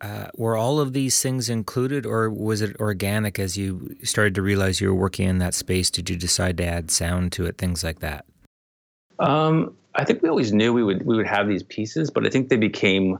uh, 0.00 0.26
were 0.36 0.56
all 0.56 0.80
of 0.80 0.92
these 0.92 1.20
things 1.20 1.48
included, 1.48 2.06
or 2.06 2.30
was 2.30 2.60
it 2.60 2.76
organic 2.78 3.38
as 3.38 3.56
you 3.56 3.96
started 4.02 4.34
to 4.34 4.42
realize 4.42 4.80
you 4.80 4.88
were 4.88 5.00
working 5.00 5.28
in 5.28 5.38
that 5.38 5.54
space? 5.54 5.90
Did 5.90 6.10
you 6.10 6.16
decide 6.16 6.56
to 6.58 6.64
add 6.64 6.90
sound 6.90 7.32
to 7.32 7.46
it, 7.46 7.58
things 7.58 7.82
like 7.82 8.00
that? 8.00 8.24
Um, 9.18 9.74
I 9.94 10.04
think 10.04 10.22
we 10.22 10.28
always 10.28 10.52
knew 10.52 10.72
we 10.72 10.82
would 10.82 11.06
we 11.06 11.16
would 11.16 11.26
have 11.26 11.48
these 11.48 11.62
pieces, 11.62 12.10
but 12.10 12.26
I 12.26 12.30
think 12.30 12.48
they 12.48 12.56
became 12.56 13.18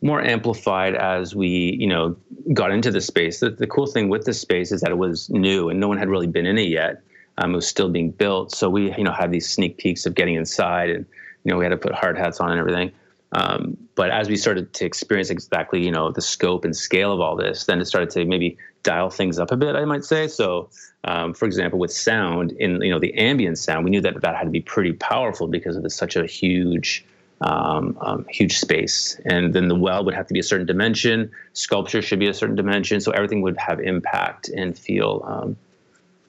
more 0.00 0.20
amplified 0.20 0.94
as 0.94 1.34
we, 1.34 1.76
you 1.78 1.86
know, 1.86 2.16
got 2.52 2.70
into 2.70 2.90
the 2.90 3.00
space. 3.00 3.40
The, 3.40 3.50
the 3.50 3.66
cool 3.66 3.86
thing 3.86 4.08
with 4.08 4.24
this 4.24 4.40
space 4.40 4.70
is 4.70 4.80
that 4.82 4.90
it 4.90 4.98
was 4.98 5.28
new 5.30 5.68
and 5.68 5.80
no 5.80 5.88
one 5.88 5.98
had 5.98 6.08
really 6.08 6.28
been 6.28 6.46
in 6.46 6.56
it 6.58 6.68
yet. 6.68 7.02
Um, 7.38 7.52
it 7.52 7.56
was 7.56 7.68
still 7.68 7.88
being 7.88 8.10
built, 8.10 8.52
so 8.52 8.68
we, 8.68 8.92
you 8.96 9.04
know, 9.04 9.12
had 9.12 9.30
these 9.30 9.48
sneak 9.48 9.78
peeks 9.78 10.06
of 10.06 10.14
getting 10.14 10.34
inside, 10.34 10.90
and 10.90 11.06
you 11.44 11.52
know, 11.52 11.58
we 11.58 11.64
had 11.64 11.70
to 11.70 11.76
put 11.76 11.94
hard 11.94 12.18
hats 12.18 12.40
on 12.40 12.50
and 12.50 12.58
everything. 12.58 12.90
Um, 13.32 13.76
but 13.94 14.10
as 14.10 14.28
we 14.28 14.36
started 14.36 14.72
to 14.74 14.86
experience 14.86 15.30
exactly, 15.30 15.84
you 15.84 15.90
know, 15.90 16.10
the 16.10 16.22
scope 16.22 16.64
and 16.64 16.74
scale 16.74 17.12
of 17.12 17.20
all 17.20 17.36
this, 17.36 17.64
then 17.64 17.80
it 17.80 17.84
started 17.84 18.10
to 18.10 18.24
maybe 18.24 18.56
dial 18.82 19.10
things 19.10 19.38
up 19.38 19.50
a 19.50 19.56
bit, 19.56 19.76
I 19.76 19.84
might 19.84 20.04
say. 20.04 20.28
So, 20.28 20.70
um, 21.04 21.34
for 21.34 21.44
example, 21.44 21.78
with 21.78 21.92
sound, 21.92 22.52
in 22.52 22.80
you 22.80 22.90
know 22.90 22.98
the 22.98 23.14
ambient 23.18 23.58
sound, 23.58 23.84
we 23.84 23.90
knew 23.90 24.00
that 24.00 24.20
that 24.22 24.36
had 24.36 24.44
to 24.44 24.50
be 24.50 24.60
pretty 24.60 24.92
powerful 24.94 25.46
because 25.46 25.76
of 25.76 25.90
such 25.92 26.16
a 26.16 26.24
huge, 26.24 27.04
um, 27.42 27.98
um, 28.00 28.24
huge 28.30 28.58
space. 28.58 29.20
And 29.26 29.52
then 29.52 29.68
the 29.68 29.74
well 29.74 30.04
would 30.04 30.14
have 30.14 30.26
to 30.28 30.34
be 30.34 30.40
a 30.40 30.44
certain 30.44 30.66
dimension. 30.66 31.30
Sculpture 31.52 32.00
should 32.00 32.18
be 32.18 32.28
a 32.28 32.34
certain 32.34 32.56
dimension. 32.56 33.00
So 33.00 33.12
everything 33.12 33.42
would 33.42 33.58
have 33.58 33.78
impact 33.80 34.48
and 34.48 34.78
feel, 34.78 35.22
um, 35.26 35.56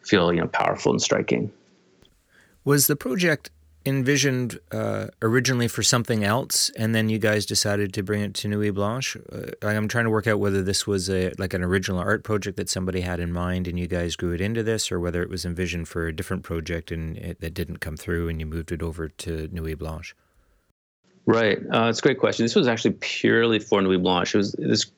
feel 0.01 0.33
you 0.33 0.41
know, 0.41 0.47
powerful 0.47 0.91
and 0.91 1.01
striking. 1.01 1.51
Was 2.65 2.87
the 2.87 2.97
project 2.97 3.51
envisioned 3.89 4.59
uh, 4.71 5.07
originally 5.21 5.67
for 5.67 5.83
something 5.83 6.23
else, 6.23 6.69
and 6.77 6.95
then 6.95 7.09
you 7.09 7.19
guys 7.19 7.45
decided 7.45 7.93
to 7.93 8.03
bring 8.03 8.21
it 8.21 8.33
to 8.35 8.47
Nuit 8.47 8.73
Blanche. 8.73 9.17
Uh, 9.31 9.67
I'm 9.67 9.87
trying 9.87 10.05
to 10.05 10.09
work 10.09 10.27
out 10.27 10.39
whether 10.39 10.63
this 10.63 10.87
was 10.87 11.09
a 11.09 11.33
like 11.37 11.53
an 11.53 11.63
original 11.63 11.99
art 11.99 12.23
project 12.23 12.55
that 12.57 12.69
somebody 12.69 13.01
had 13.01 13.19
in 13.19 13.33
mind, 13.33 13.67
and 13.67 13.77
you 13.77 13.87
guys 13.87 14.15
grew 14.15 14.33
it 14.33 14.39
into 14.39 14.63
this, 14.63 14.91
or 14.91 14.99
whether 14.99 15.21
it 15.21 15.29
was 15.29 15.43
envisioned 15.43 15.89
for 15.89 16.07
a 16.07 16.15
different 16.15 16.43
project 16.43 16.91
and 16.91 17.17
it, 17.17 17.41
that 17.41 17.53
didn't 17.53 17.79
come 17.79 17.97
through, 17.97 18.29
and 18.29 18.39
you 18.39 18.45
moved 18.45 18.71
it 18.71 18.81
over 18.81 19.09
to 19.09 19.49
Nuit 19.51 19.77
Blanche. 19.77 20.15
Right, 21.25 21.59
uh, 21.73 21.89
it's 21.89 21.99
a 21.99 22.01
great 22.01 22.19
question. 22.19 22.45
This 22.45 22.55
was 22.55 22.67
actually 22.67 22.95
purely 23.01 23.59
for 23.59 23.81
Nuit 23.81 24.01
Blanche. 24.01 24.33
It 24.33 24.37
was 24.37 24.51
this 24.53 24.91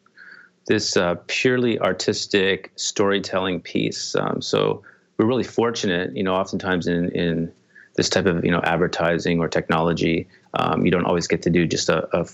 this 0.68 0.96
uh, 0.96 1.16
purely 1.28 1.80
artistic 1.80 2.72
storytelling 2.76 3.62
piece. 3.62 4.16
Um, 4.16 4.42
so 4.42 4.84
we're 5.18 5.26
really 5.26 5.44
fortunate, 5.44 6.16
you 6.16 6.24
know, 6.24 6.36
oftentimes 6.36 6.88
in 6.88 7.10
in 7.12 7.52
this 7.96 8.10
type 8.10 8.26
of 8.26 8.44
you 8.46 8.52
know 8.52 8.62
advertising 8.64 9.40
or 9.40 9.48
technology, 9.48 10.28
um, 10.54 10.86
you 10.86 10.92
don't 10.92 11.06
always 11.06 11.28
get 11.28 11.42
to 11.44 11.50
do 11.50 11.66
just 11.66 11.90
a, 11.90 12.08
a, 12.18 12.28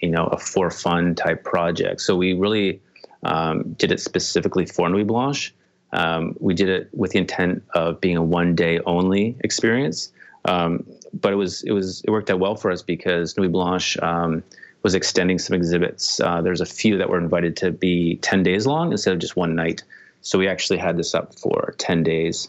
you 0.00 0.10
know 0.10 0.26
a 0.26 0.38
for 0.38 0.70
fun 0.70 1.14
type 1.14 1.44
project. 1.44 2.00
So 2.00 2.16
we 2.16 2.32
really 2.32 2.80
um, 3.22 3.74
did 3.74 3.92
it 3.92 4.00
specifically 4.00 4.66
for 4.66 4.88
Nuit 4.88 5.06
Blanche. 5.06 5.54
Um, 5.92 6.36
we 6.40 6.54
did 6.54 6.68
it 6.68 6.88
with 6.92 7.12
the 7.12 7.18
intent 7.18 7.62
of 7.74 8.00
being 8.00 8.16
a 8.16 8.22
one 8.22 8.54
day 8.54 8.80
only 8.80 9.36
experience. 9.40 10.12
Um, 10.46 10.84
but 11.12 11.32
it 11.32 11.36
was 11.36 11.62
it 11.62 11.72
was 11.72 12.02
it 12.04 12.10
worked 12.10 12.30
out 12.30 12.40
well 12.40 12.56
for 12.56 12.70
us 12.70 12.82
because 12.82 13.36
Nuit 13.36 13.52
Blanche 13.52 13.96
um, 13.98 14.42
was 14.82 14.94
extending 14.94 15.38
some 15.38 15.56
exhibits. 15.56 16.20
Uh, 16.20 16.42
there's 16.42 16.60
a 16.60 16.66
few 16.66 16.98
that 16.98 17.08
were 17.08 17.18
invited 17.18 17.56
to 17.56 17.70
be 17.70 18.16
10 18.16 18.42
days 18.42 18.66
long 18.66 18.92
instead 18.92 19.14
of 19.14 19.18
just 19.18 19.36
one 19.36 19.54
night. 19.54 19.82
So 20.20 20.38
we 20.38 20.46
actually 20.46 20.78
had 20.78 20.96
this 20.96 21.14
up 21.14 21.34
for 21.34 21.74
10 21.78 22.02
days 22.02 22.48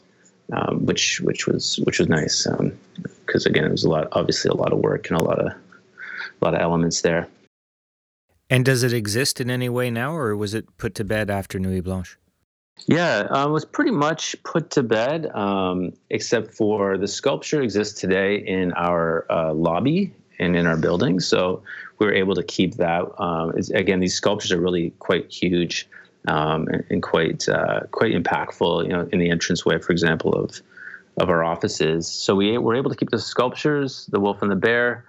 um, 0.54 0.86
which 0.86 1.22
which 1.22 1.48
was 1.48 1.78
which 1.86 2.00
was 2.00 2.08
nice 2.08 2.48
because 3.26 3.46
um, 3.46 3.52
again 3.52 3.66
it 3.66 3.72
was 3.72 3.84
a 3.84 3.90
lot 3.90 4.08
obviously 4.12 4.50
a 4.50 4.54
lot 4.54 4.72
of 4.72 4.80
work 4.80 5.10
and 5.10 5.20
a 5.20 5.24
lot 5.24 5.40
of 5.40 5.48
a 5.48 6.46
lot 6.46 6.54
of 6.54 6.62
elements 6.62 7.02
there. 7.02 7.28
And 8.50 8.64
does 8.64 8.84
it 8.84 8.94
exist 8.94 9.42
in 9.42 9.50
any 9.50 9.70
way 9.70 9.90
now, 9.90 10.16
or 10.16 10.36
was 10.36 10.54
it 10.54 10.78
put 10.78 10.94
to 10.96 11.04
bed 11.04 11.32
after 11.32 11.58
Nuit 11.58 11.84
Blanche? 11.84 12.18
Yeah, 12.88 13.28
uh, 13.32 13.48
it 13.48 13.52
was 13.52 13.66
pretty 13.66 13.92
much 13.92 14.36
put 14.44 14.70
to 14.72 14.84
bed, 14.84 15.28
um, 15.34 15.94
except 16.10 16.54
for 16.54 16.98
the 16.98 17.08
sculpture 17.08 17.62
exists 17.62 18.00
today 18.00 18.36
in 18.36 18.74
our 18.74 19.26
uh, 19.32 19.54
lobby 19.54 20.14
and 20.40 20.56
in 20.56 20.68
our 20.68 20.78
building. 20.78 21.20
So 21.20 21.64
we 21.98 22.06
were 22.06 22.14
able 22.14 22.36
to 22.36 22.44
keep 22.44 22.76
that. 22.76 23.06
Um, 23.20 23.54
again, 23.74 24.02
these 24.02 24.14
sculptures 24.14 24.52
are 24.52 24.60
really 24.60 24.92
quite 25.00 25.32
huge 25.32 25.88
um, 26.28 26.68
and, 26.68 26.84
and, 26.90 27.04
quite 27.04 27.48
uh, 27.48 27.82
quite 27.92 28.14
impactful. 28.14 28.84
You 28.84 28.90
know, 28.90 29.10
in 29.12 29.20
the 29.20 29.30
entranceway, 29.30 29.80
for 29.80 29.92
example, 29.92 30.34
of 30.34 30.62
of 31.18 31.30
our 31.30 31.44
offices. 31.44 32.08
So 32.08 32.36
we 32.36 32.58
were 32.58 32.76
able 32.76 32.90
to 32.90 32.96
keep 32.96 33.10
the 33.10 33.20
sculptures, 33.20 34.06
the 34.12 34.20
wolf 34.20 34.42
and 34.42 34.52
the 34.52 34.56
bear, 34.56 35.06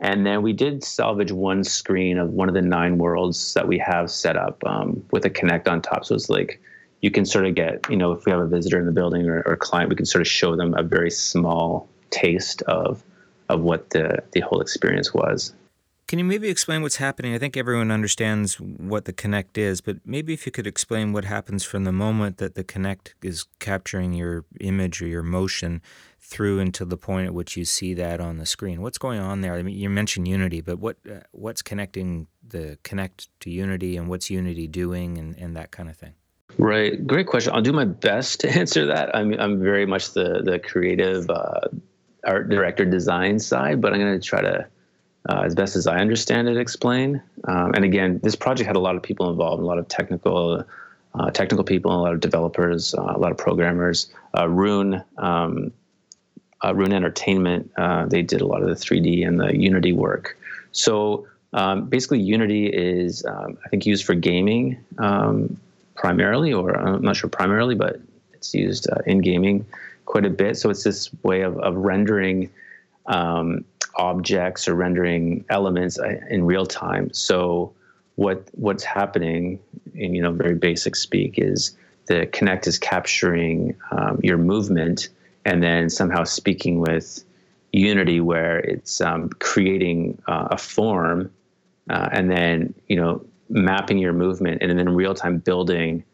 and 0.00 0.26
then 0.26 0.42
we 0.42 0.52
did 0.52 0.82
salvage 0.82 1.32
one 1.32 1.64
screen 1.64 2.18
of 2.18 2.30
one 2.30 2.48
of 2.48 2.54
the 2.54 2.62
nine 2.62 2.98
worlds 2.98 3.54
that 3.54 3.68
we 3.68 3.78
have 3.78 4.10
set 4.10 4.36
up 4.36 4.62
um, 4.66 5.04
with 5.12 5.24
a 5.24 5.30
Kinect 5.30 5.68
on 5.68 5.80
top. 5.80 6.04
So 6.04 6.14
it's 6.14 6.28
like 6.28 6.60
you 7.00 7.10
can 7.10 7.24
sort 7.24 7.46
of 7.46 7.54
get, 7.54 7.88
you 7.88 7.96
know, 7.96 8.12
if 8.12 8.24
we 8.24 8.32
have 8.32 8.40
a 8.40 8.46
visitor 8.46 8.78
in 8.78 8.86
the 8.86 8.92
building 8.92 9.28
or, 9.28 9.42
or 9.46 9.52
a 9.52 9.56
client, 9.56 9.90
we 9.90 9.96
can 9.96 10.06
sort 10.06 10.22
of 10.22 10.28
show 10.28 10.56
them 10.56 10.74
a 10.76 10.82
very 10.82 11.10
small 11.10 11.88
taste 12.10 12.62
of 12.62 13.02
of 13.48 13.60
what 13.60 13.90
the 13.90 14.22
the 14.32 14.40
whole 14.40 14.60
experience 14.60 15.12
was. 15.12 15.52
Can 16.06 16.18
you 16.18 16.24
maybe 16.24 16.48
explain 16.48 16.82
what's 16.82 16.96
happening? 16.96 17.34
I 17.34 17.38
think 17.38 17.56
everyone 17.56 17.90
understands 17.90 18.60
what 18.60 19.06
the 19.06 19.12
Kinect 19.12 19.56
is, 19.56 19.80
but 19.80 19.96
maybe 20.04 20.34
if 20.34 20.44
you 20.44 20.52
could 20.52 20.66
explain 20.66 21.12
what 21.12 21.24
happens 21.24 21.64
from 21.64 21.84
the 21.84 21.92
moment 21.92 22.36
that 22.38 22.54
the 22.54 22.64
Kinect 22.64 23.14
is 23.22 23.46
capturing 23.58 24.12
your 24.12 24.44
image 24.60 25.00
or 25.00 25.06
your 25.06 25.22
motion 25.22 25.80
through 26.20 26.58
until 26.58 26.86
the 26.86 26.96
point 26.96 27.26
at 27.26 27.34
which 27.34 27.56
you 27.56 27.64
see 27.64 27.94
that 27.94 28.20
on 28.20 28.38
the 28.38 28.46
screen. 28.46 28.82
What's 28.82 28.98
going 28.98 29.20
on 29.20 29.40
there? 29.40 29.54
I 29.54 29.62
mean, 29.62 29.76
you 29.76 29.88
mentioned 29.88 30.28
Unity, 30.28 30.60
but 30.60 30.78
what 30.78 30.96
uh, 31.10 31.20
what's 31.32 31.62
connecting 31.62 32.26
the 32.46 32.78
Kinect 32.84 33.28
to 33.40 33.50
Unity, 33.50 33.96
and 33.96 34.08
what's 34.08 34.30
Unity 34.30 34.66
doing, 34.66 35.18
and, 35.18 35.36
and 35.36 35.56
that 35.56 35.70
kind 35.70 35.88
of 35.88 35.96
thing? 35.96 36.14
Right, 36.58 37.04
great 37.06 37.26
question. 37.26 37.52
I'll 37.54 37.62
do 37.62 37.72
my 37.72 37.84
best 37.84 38.40
to 38.40 38.50
answer 38.50 38.86
that. 38.86 39.14
I'm 39.14 39.32
I'm 39.40 39.60
very 39.60 39.86
much 39.86 40.12
the 40.12 40.42
the 40.44 40.58
creative 40.58 41.28
uh, 41.30 41.60
art 42.24 42.48
director 42.48 42.84
design 42.84 43.38
side, 43.38 43.80
but 43.80 43.92
I'm 43.92 44.00
going 44.00 44.18
to 44.18 44.26
try 44.26 44.40
to, 44.42 44.66
uh, 45.28 45.42
as 45.44 45.54
best 45.54 45.76
as 45.76 45.86
I 45.86 45.98
understand 45.98 46.48
it, 46.48 46.56
explain. 46.56 47.22
Um, 47.44 47.72
and 47.74 47.84
again, 47.84 48.20
this 48.22 48.36
project 48.36 48.66
had 48.66 48.76
a 48.76 48.80
lot 48.80 48.96
of 48.96 49.02
people 49.02 49.30
involved, 49.30 49.62
a 49.62 49.66
lot 49.66 49.78
of 49.78 49.88
technical. 49.88 50.64
Uh, 51.16 51.30
technical 51.30 51.62
people, 51.62 51.92
a 51.92 52.02
lot 52.02 52.12
of 52.12 52.18
developers, 52.18 52.92
uh, 52.92 53.12
a 53.14 53.18
lot 53.18 53.30
of 53.30 53.38
programmers. 53.38 54.12
Uh, 54.36 54.48
Rune 54.48 55.00
um, 55.16 55.72
uh, 56.64 56.74
Rune 56.74 56.92
Entertainment, 56.92 57.70
uh, 57.76 58.06
they 58.06 58.22
did 58.22 58.40
a 58.40 58.46
lot 58.46 58.62
of 58.62 58.68
the 58.68 58.74
3D 58.74 59.26
and 59.26 59.38
the 59.38 59.56
Unity 59.56 59.92
work. 59.92 60.36
So 60.72 61.26
um, 61.52 61.86
basically, 61.86 62.20
Unity 62.20 62.66
is, 62.66 63.24
um, 63.26 63.58
I 63.64 63.68
think, 63.68 63.86
used 63.86 64.04
for 64.04 64.14
gaming 64.14 64.82
um, 64.98 65.58
primarily, 65.94 66.52
or 66.52 66.76
I'm 66.76 67.02
not 67.02 67.16
sure 67.16 67.30
primarily, 67.30 67.74
but 67.74 68.00
it's 68.32 68.54
used 68.54 68.88
in 69.06 69.18
gaming 69.18 69.66
quite 70.06 70.24
a 70.24 70.30
bit. 70.30 70.56
So 70.56 70.70
it's 70.70 70.82
this 70.82 71.10
way 71.22 71.42
of, 71.42 71.58
of 71.58 71.76
rendering 71.76 72.50
um, 73.06 73.64
objects 73.96 74.68
or 74.68 74.74
rendering 74.74 75.44
elements 75.48 75.98
uh, 75.98 76.14
in 76.30 76.44
real 76.44 76.66
time. 76.66 77.12
So 77.12 77.72
what 78.16 78.48
what's 78.52 78.84
happening 78.84 79.58
in 79.94 80.14
you 80.14 80.22
know 80.22 80.32
very 80.32 80.54
basic 80.54 80.96
speak 80.96 81.34
is 81.38 81.76
the 82.06 82.26
Kinect 82.26 82.66
is 82.66 82.78
capturing 82.78 83.76
um, 83.90 84.20
your 84.22 84.38
movement 84.38 85.08
and 85.44 85.62
then 85.62 85.90
somehow 85.90 86.24
speaking 86.24 86.80
with 86.80 87.24
Unity, 87.72 88.20
where 88.20 88.60
it's 88.60 89.00
um, 89.00 89.30
creating 89.40 90.22
uh, 90.28 90.48
a 90.52 90.56
form, 90.56 91.30
uh, 91.90 92.08
and 92.12 92.30
then 92.30 92.72
you 92.88 92.96
know 92.96 93.24
mapping 93.48 93.98
your 93.98 94.12
movement, 94.12 94.62
and 94.62 94.70
then 94.70 94.78
in 94.78 94.94
real 94.94 95.12
time 95.12 95.38
building 95.38 96.04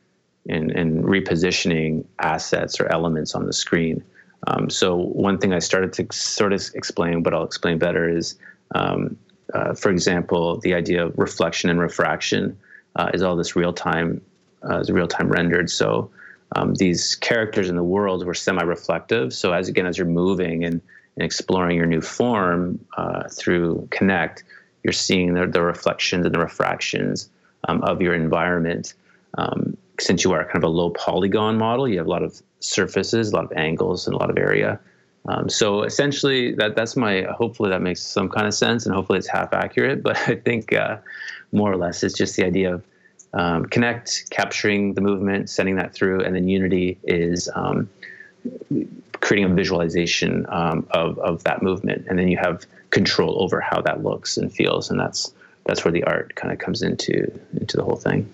and, 0.49 0.71
and 0.71 1.05
repositioning 1.05 2.05
assets 2.19 2.81
or 2.81 2.91
elements 2.91 3.35
on 3.35 3.45
the 3.45 3.53
screen. 3.53 4.03
Um, 4.47 4.71
so 4.71 4.97
one 4.97 5.39
thing 5.39 5.53
I 5.53 5.59
started 5.59 5.93
to 5.95 6.07
sort 6.13 6.53
of 6.53 6.63
explain, 6.75 7.23
but 7.23 7.35
I'll 7.35 7.45
explain 7.45 7.79
better, 7.79 8.09
is 8.09 8.37
um, 8.75 9.17
uh, 9.53 9.75
for 9.75 9.91
example, 9.91 10.59
the 10.59 10.75
idea 10.75 11.07
of 11.07 11.19
reflection 11.19 11.71
and 11.71 11.81
refraction 11.81 12.59
uh, 12.97 13.11
is 13.13 13.23
all 13.23 13.37
this 13.37 13.57
real 13.57 13.73
time, 13.73 14.21
uh, 14.69 14.79
is 14.81 14.91
real 14.91 15.09
time 15.09 15.29
rendered. 15.29 15.71
So 15.71 16.11
um, 16.57 16.75
these 16.75 17.15
characters 17.17 17.69
in 17.69 17.77
the 17.77 17.83
world 17.83 18.25
were 18.25 18.35
semi-reflective. 18.35 19.33
So 19.33 19.53
as 19.53 19.69
again, 19.69 19.87
as 19.87 19.99
you're 19.99 20.07
moving 20.07 20.65
and, 20.65 20.81
and 21.17 21.25
exploring 21.25 21.77
your 21.77 21.87
new 21.87 22.01
form 22.01 22.85
uh, 22.97 23.29
through 23.29 23.89
Kinect, 23.91 24.43
you're 24.83 24.93
seeing 24.93 25.35
the, 25.35 25.47
the 25.47 25.63
reflections 25.63 26.25
and 26.25 26.35
the 26.35 26.39
refractions 26.41 27.29
um, 27.69 27.83
of 27.83 28.01
your 28.01 28.15
environment. 28.15 28.95
Since 30.01 30.25
you 30.25 30.33
are 30.33 30.45
kind 30.45 30.57
of 30.57 30.65
a 30.65 30.69
low 30.69 30.91
polygon 30.91 31.59
model, 31.59 31.89
you 31.89 31.99
have 31.99 32.07
a 32.07 32.11
lot 32.11 32.23
of 32.23 32.41
surfaces, 32.61 33.33
a 33.33 33.37
lot 33.37 33.45
of 33.45 33.53
angles, 33.53 34.07
and 34.07 34.15
a 34.15 34.19
lot 34.19 34.31
of 34.31 34.39
area. 34.39 34.81
Um, 35.29 35.49
so 35.49 35.83
essentially, 35.83 36.55
that 36.55 36.77
that's 36.77 36.97
my. 36.97 37.23
Hopefully, 37.31 37.71
that 37.71 37.83
makes 37.83 38.01
some 38.01 38.29
kind 38.29 38.47
of 38.47 38.55
sense, 38.55 38.87
and 38.87 38.95
hopefully, 38.95 39.19
it's 39.19 39.29
half 39.29 39.53
accurate. 39.53 40.03
But 40.11 40.17
I 40.29 40.37
think 40.37 40.73
uh, 40.73 40.99
more 41.53 41.71
or 41.71 41.77
less, 41.77 42.03
it's 42.03 42.17
just 42.17 42.37
the 42.37 42.45
idea 42.45 42.75
of 42.75 42.85
um, 43.35 43.67
Kinect 43.67 44.31
capturing 44.31 44.95
the 44.95 45.01
movement, 45.01 45.51
sending 45.51 45.77
that 45.77 45.95
through, 45.95 46.25
and 46.25 46.35
then 46.35 46.49
Unity 46.49 46.99
is 47.05 47.49
um, 47.55 47.89
creating 49.21 49.51
a 49.51 49.55
visualization 49.55 50.47
um, 50.49 50.87
of 50.93 51.19
of 51.19 51.45
that 51.45 51.63
movement, 51.63 52.07
and 52.09 52.19
then 52.19 52.29
you 52.29 52.39
have 52.39 52.65
control 52.91 53.43
over 53.43 53.61
how 53.61 53.81
that 53.83 54.03
looks 54.03 54.37
and 54.37 54.53
feels, 54.53 54.91
and 54.91 54.99
that's 54.99 55.35
that's 55.67 55.85
where 55.85 55.93
the 55.93 56.05
art 56.05 56.35
kind 56.35 56.53
of 56.53 56.59
comes 56.59 56.83
into 56.83 57.31
into 57.55 57.77
the 57.77 57.85
whole 57.85 57.97
thing. 57.97 58.29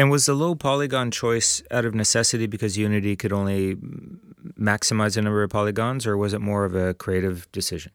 And 0.00 0.10
was 0.10 0.24
the 0.24 0.32
low 0.32 0.54
polygon 0.54 1.10
choice 1.10 1.62
out 1.70 1.84
of 1.84 1.94
necessity 1.94 2.46
because 2.46 2.78
Unity 2.78 3.16
could 3.16 3.34
only 3.34 3.76
maximize 4.58 5.14
the 5.14 5.20
number 5.20 5.42
of 5.42 5.50
polygons, 5.50 6.06
or 6.06 6.16
was 6.16 6.32
it 6.32 6.40
more 6.40 6.64
of 6.64 6.74
a 6.74 6.94
creative 6.94 7.52
decision? 7.52 7.92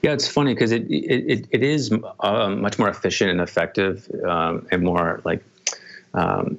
Yeah, 0.00 0.12
it's 0.12 0.28
funny 0.28 0.54
because 0.54 0.70
it, 0.70 0.86
it 0.88 1.48
it 1.50 1.64
is 1.64 1.92
uh, 2.20 2.50
much 2.50 2.78
more 2.78 2.88
efficient 2.88 3.32
and 3.32 3.40
effective 3.40 4.08
um, 4.24 4.68
and 4.70 4.84
more 4.84 5.22
like 5.24 5.44
um, 6.14 6.56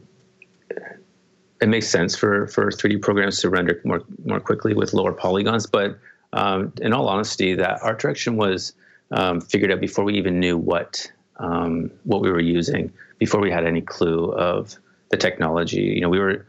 it 1.61 1.69
makes 1.69 1.87
sense 1.87 2.13
for 2.13 2.47
for 2.47 2.69
3D 2.69 3.01
programs 3.01 3.39
to 3.39 3.49
render 3.49 3.79
more 3.85 4.03
more 4.25 4.41
quickly 4.41 4.73
with 4.73 4.93
lower 4.93 5.13
polygons. 5.13 5.67
But 5.67 5.97
um, 6.33 6.73
in 6.81 6.91
all 6.91 7.07
honesty, 7.07 7.55
that 7.55 7.79
art 7.81 7.99
direction 7.99 8.35
was 8.35 8.73
um, 9.11 9.39
figured 9.39 9.71
out 9.71 9.79
before 9.79 10.03
we 10.03 10.15
even 10.15 10.41
knew 10.41 10.57
what 10.57 11.09
um, 11.37 11.91
what 12.03 12.21
we 12.21 12.31
were 12.31 12.39
using, 12.39 12.91
before 13.19 13.41
we 13.41 13.51
had 13.51 13.65
any 13.65 13.81
clue 13.81 14.31
of 14.33 14.75
the 15.09 15.17
technology. 15.17 15.81
You 15.81 16.01
know, 16.01 16.09
we 16.09 16.19
were 16.19 16.45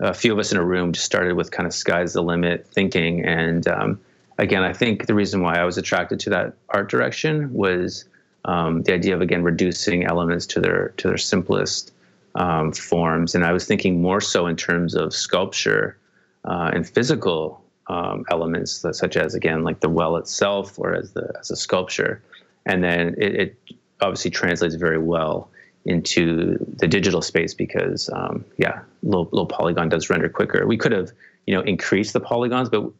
a 0.00 0.14
few 0.14 0.32
of 0.32 0.38
us 0.38 0.52
in 0.52 0.58
a 0.58 0.64
room 0.64 0.92
just 0.92 1.06
started 1.06 1.34
with 1.34 1.50
kind 1.50 1.66
of 1.66 1.72
sky's 1.72 2.12
the 2.12 2.22
limit 2.22 2.66
thinking. 2.66 3.24
And 3.24 3.66
um, 3.68 4.00
again, 4.38 4.62
I 4.62 4.72
think 4.72 5.06
the 5.06 5.14
reason 5.14 5.42
why 5.42 5.54
I 5.54 5.64
was 5.64 5.78
attracted 5.78 6.18
to 6.20 6.30
that 6.30 6.54
art 6.70 6.90
direction 6.90 7.52
was 7.52 8.04
um, 8.44 8.82
the 8.82 8.92
idea 8.92 9.14
of 9.14 9.20
again 9.20 9.42
reducing 9.42 10.04
elements 10.04 10.46
to 10.46 10.60
their 10.60 10.88
to 10.96 11.08
their 11.08 11.18
simplest 11.18 11.92
um, 12.34 12.72
forms, 12.72 13.34
and 13.34 13.44
I 13.44 13.52
was 13.52 13.66
thinking 13.66 14.02
more 14.02 14.20
so 14.20 14.46
in 14.46 14.56
terms 14.56 14.94
of 14.94 15.14
sculpture 15.14 15.96
uh, 16.44 16.70
and 16.74 16.88
physical 16.88 17.62
um, 17.88 18.24
elements, 18.30 18.84
such 18.92 19.16
as 19.16 19.34
again 19.34 19.62
like 19.62 19.80
the 19.80 19.88
well 19.88 20.16
itself, 20.16 20.78
or 20.78 20.94
as 20.94 21.12
the 21.12 21.32
as 21.38 21.50
a 21.50 21.56
sculpture, 21.56 22.22
and 22.66 22.82
then 22.82 23.14
it, 23.18 23.34
it 23.34 23.56
obviously 24.02 24.30
translates 24.30 24.74
very 24.74 24.98
well 24.98 25.50
into 25.84 26.58
the 26.76 26.86
digital 26.86 27.22
space 27.22 27.54
because 27.54 28.08
um, 28.12 28.44
yeah, 28.56 28.82
low 29.02 29.28
low 29.32 29.46
polygon 29.46 29.88
does 29.88 30.10
render 30.10 30.28
quicker. 30.28 30.66
We 30.66 30.76
could 30.76 30.92
have 30.92 31.12
you 31.46 31.54
know 31.54 31.62
increased 31.62 32.12
the 32.12 32.20
polygons, 32.20 32.68
but 32.68 32.90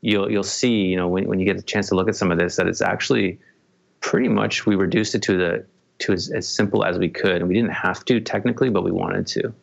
you'll 0.00 0.30
you'll 0.30 0.42
see, 0.42 0.82
you 0.82 0.96
know, 0.96 1.08
when, 1.08 1.28
when 1.28 1.40
you 1.40 1.46
get 1.46 1.56
a 1.56 1.62
chance 1.62 1.88
to 1.88 1.94
look 1.94 2.08
at 2.08 2.16
some 2.16 2.30
of 2.30 2.38
this, 2.38 2.56
that 2.56 2.66
it's 2.66 2.82
actually 2.82 3.38
pretty 4.00 4.28
much 4.28 4.66
we 4.66 4.76
reduced 4.76 5.14
it 5.14 5.22
to 5.22 5.36
the 5.36 5.66
to 5.98 6.12
as, 6.12 6.30
as 6.30 6.46
simple 6.48 6.84
as 6.84 6.98
we 6.98 7.08
could, 7.08 7.36
and 7.36 7.48
we 7.48 7.54
didn't 7.54 7.72
have 7.72 8.04
to 8.04 8.20
technically, 8.20 8.68
but 8.68 8.84
we 8.84 8.90
wanted 8.90 9.26
to. 9.28 9.54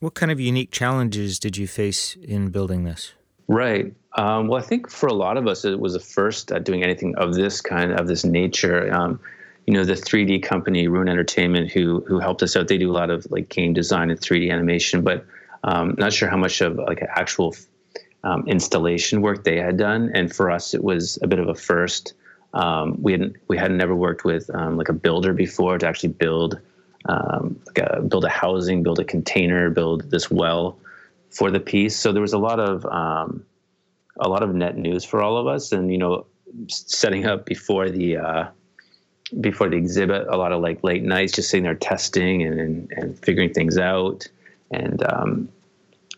What 0.00 0.14
kind 0.14 0.30
of 0.30 0.38
unique 0.38 0.70
challenges 0.70 1.38
did 1.38 1.56
you 1.56 1.66
face 1.66 2.16
in 2.22 2.50
building 2.50 2.84
this? 2.84 3.14
Right. 3.48 3.94
Um, 4.12 4.48
well, 4.48 4.62
I 4.62 4.64
think 4.64 4.90
for 4.90 5.08
a 5.08 5.14
lot 5.14 5.36
of 5.36 5.46
us, 5.46 5.64
it 5.64 5.80
was 5.80 5.94
the 5.94 6.00
first 6.00 6.52
at 6.52 6.64
doing 6.64 6.84
anything 6.84 7.16
of 7.16 7.34
this 7.34 7.60
kind 7.60 7.92
of 7.92 8.06
this 8.06 8.24
nature. 8.24 8.92
Um, 8.92 9.18
you 9.68 9.74
know, 9.74 9.84
the 9.84 9.92
3D 9.92 10.42
company 10.42 10.88
Rune 10.88 11.10
Entertainment, 11.10 11.70
who 11.70 12.02
who 12.08 12.18
helped 12.20 12.42
us 12.42 12.56
out, 12.56 12.68
they 12.68 12.78
do 12.78 12.90
a 12.90 12.96
lot 13.00 13.10
of 13.10 13.30
like 13.30 13.50
game 13.50 13.74
design 13.74 14.08
and 14.08 14.18
3D 14.18 14.50
animation, 14.50 15.02
but 15.02 15.26
um, 15.62 15.94
not 15.98 16.10
sure 16.10 16.30
how 16.30 16.38
much 16.38 16.62
of 16.62 16.76
like 16.76 17.02
actual 17.02 17.54
um, 18.24 18.48
installation 18.48 19.20
work 19.20 19.44
they 19.44 19.58
had 19.58 19.76
done, 19.76 20.10
and 20.14 20.34
for 20.34 20.50
us 20.50 20.72
it 20.72 20.82
was 20.82 21.18
a 21.20 21.26
bit 21.26 21.38
of 21.38 21.48
a 21.48 21.54
first. 21.54 22.14
Um, 22.54 22.96
we 23.02 23.12
hadn't 23.12 23.36
we 23.48 23.58
had 23.58 23.70
never 23.70 23.94
worked 23.94 24.24
with 24.24 24.48
um, 24.54 24.78
like 24.78 24.88
a 24.88 24.94
builder 24.94 25.34
before 25.34 25.76
to 25.76 25.86
actually 25.86 26.14
build 26.14 26.58
um, 27.04 27.60
like 27.66 27.86
a, 27.86 28.00
build 28.00 28.24
a 28.24 28.30
housing, 28.30 28.82
build 28.82 29.00
a 29.00 29.04
container, 29.04 29.68
build 29.68 30.10
this 30.10 30.30
well 30.30 30.78
for 31.28 31.50
the 31.50 31.60
piece. 31.60 31.94
So 31.94 32.10
there 32.12 32.22
was 32.22 32.32
a 32.32 32.38
lot 32.38 32.58
of 32.58 32.86
um, 32.86 33.44
a 34.18 34.30
lot 34.30 34.42
of 34.42 34.54
net 34.54 34.78
news 34.78 35.04
for 35.04 35.20
all 35.20 35.36
of 35.36 35.46
us, 35.46 35.72
and 35.72 35.92
you 35.92 35.98
know, 35.98 36.24
setting 36.68 37.26
up 37.26 37.44
before 37.44 37.90
the 37.90 38.16
uh, 38.16 38.48
before 39.40 39.68
the 39.68 39.76
exhibit, 39.76 40.26
a 40.28 40.36
lot 40.36 40.52
of 40.52 40.60
like 40.60 40.82
late 40.82 41.02
nights, 41.02 41.32
just 41.32 41.50
sitting 41.50 41.64
there 41.64 41.74
testing 41.74 42.42
and 42.42 42.60
and, 42.60 42.92
and 42.92 43.18
figuring 43.18 43.52
things 43.52 43.78
out, 43.78 44.26
and 44.70 45.02
um, 45.04 45.48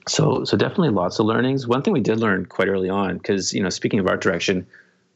so 0.09 0.45
so 0.45 0.57
definitely 0.57 0.91
lots 0.91 1.19
of 1.19 1.27
learnings. 1.27 1.67
One 1.67 1.83
thing 1.83 1.93
we 1.93 2.01
did 2.01 2.21
learn 2.21 2.47
quite 2.47 2.69
early 2.69 2.89
on, 2.89 3.19
because 3.19 3.53
you 3.53 3.63
know, 3.63 3.71
speaking 3.71 3.99
of 3.99 4.07
art 4.07 4.21
direction, 4.21 4.67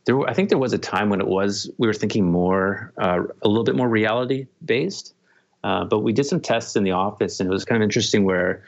there 0.05 0.21
I 0.29 0.35
think 0.35 0.49
there 0.49 0.59
was 0.59 0.73
a 0.73 0.79
time 0.79 1.09
when 1.09 1.21
it 1.21 1.27
was 1.27 1.71
we 1.79 1.87
were 1.87 1.95
thinking 1.95 2.31
more 2.31 2.93
uh, 2.99 3.23
a 3.43 3.49
little 3.49 3.65
bit 3.65 3.77
more 3.77 3.89
reality 3.89 4.47
based. 4.65 5.15
Uh, 5.63 5.83
but 5.83 6.01
we 6.01 6.13
did 6.13 6.27
some 6.27 6.41
tests 6.41 6.77
in 6.77 6.85
the 6.85 6.91
office, 6.91 7.41
and 7.41 7.49
it 7.49 7.53
was 7.53 7.65
kind 7.65 7.83
of 7.83 7.87
interesting 7.87 8.25
where 8.25 8.63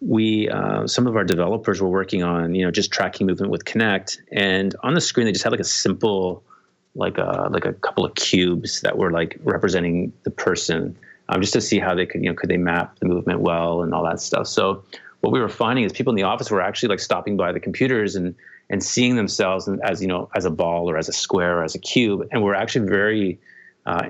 we 0.00 0.48
uh, 0.50 0.86
some 0.86 1.06
of 1.06 1.16
our 1.16 1.24
developers 1.24 1.80
were 1.80 1.88
working 1.88 2.22
on 2.22 2.54
you 2.54 2.64
know 2.64 2.70
just 2.70 2.92
tracking 2.92 3.26
movement 3.26 3.50
with 3.50 3.64
Kinect, 3.64 4.18
and 4.32 4.76
on 4.82 4.94
the 4.94 5.00
screen 5.00 5.26
they 5.26 5.32
just 5.32 5.44
had 5.44 5.52
like 5.52 5.60
a 5.60 5.64
simple 5.64 6.42
like 6.96 7.18
a 7.18 7.48
like 7.50 7.64
a 7.64 7.72
couple 7.74 8.04
of 8.04 8.14
cubes 8.14 8.80
that 8.80 8.96
were 8.98 9.10
like 9.10 9.38
representing 9.42 10.12
the 10.24 10.30
person, 10.30 10.96
um, 11.28 11.40
just 11.40 11.52
to 11.52 11.60
see 11.60 11.78
how 11.78 11.94
they 11.94 12.06
could 12.06 12.22
you 12.22 12.30
know 12.30 12.34
could 12.34 12.50
they 12.50 12.56
map 12.56 12.98
the 12.98 13.06
movement 13.06 13.40
well 13.40 13.82
and 13.82 13.94
all 13.94 14.04
that 14.04 14.20
stuff. 14.20 14.46
So 14.46 14.82
what 15.20 15.32
we 15.32 15.40
were 15.40 15.48
finding 15.48 15.84
is 15.84 15.92
people 15.92 16.12
in 16.12 16.16
the 16.16 16.22
office 16.22 16.50
were 16.50 16.60
actually 16.60 16.88
like 16.88 17.00
stopping 17.00 17.36
by 17.36 17.52
the 17.52 17.60
computers 17.60 18.16
and 18.16 18.34
and 18.68 18.82
seeing 18.82 19.16
themselves 19.16 19.68
as 19.84 20.00
you 20.00 20.08
know 20.08 20.28
as 20.34 20.44
a 20.44 20.50
ball 20.50 20.90
or 20.90 20.96
as 20.96 21.08
a 21.08 21.12
square 21.12 21.58
or 21.58 21.64
as 21.64 21.74
a 21.74 21.78
cube, 21.78 22.26
and 22.32 22.42
we're 22.42 22.54
actually 22.54 22.88
very 22.88 23.38
uh, 23.84 24.08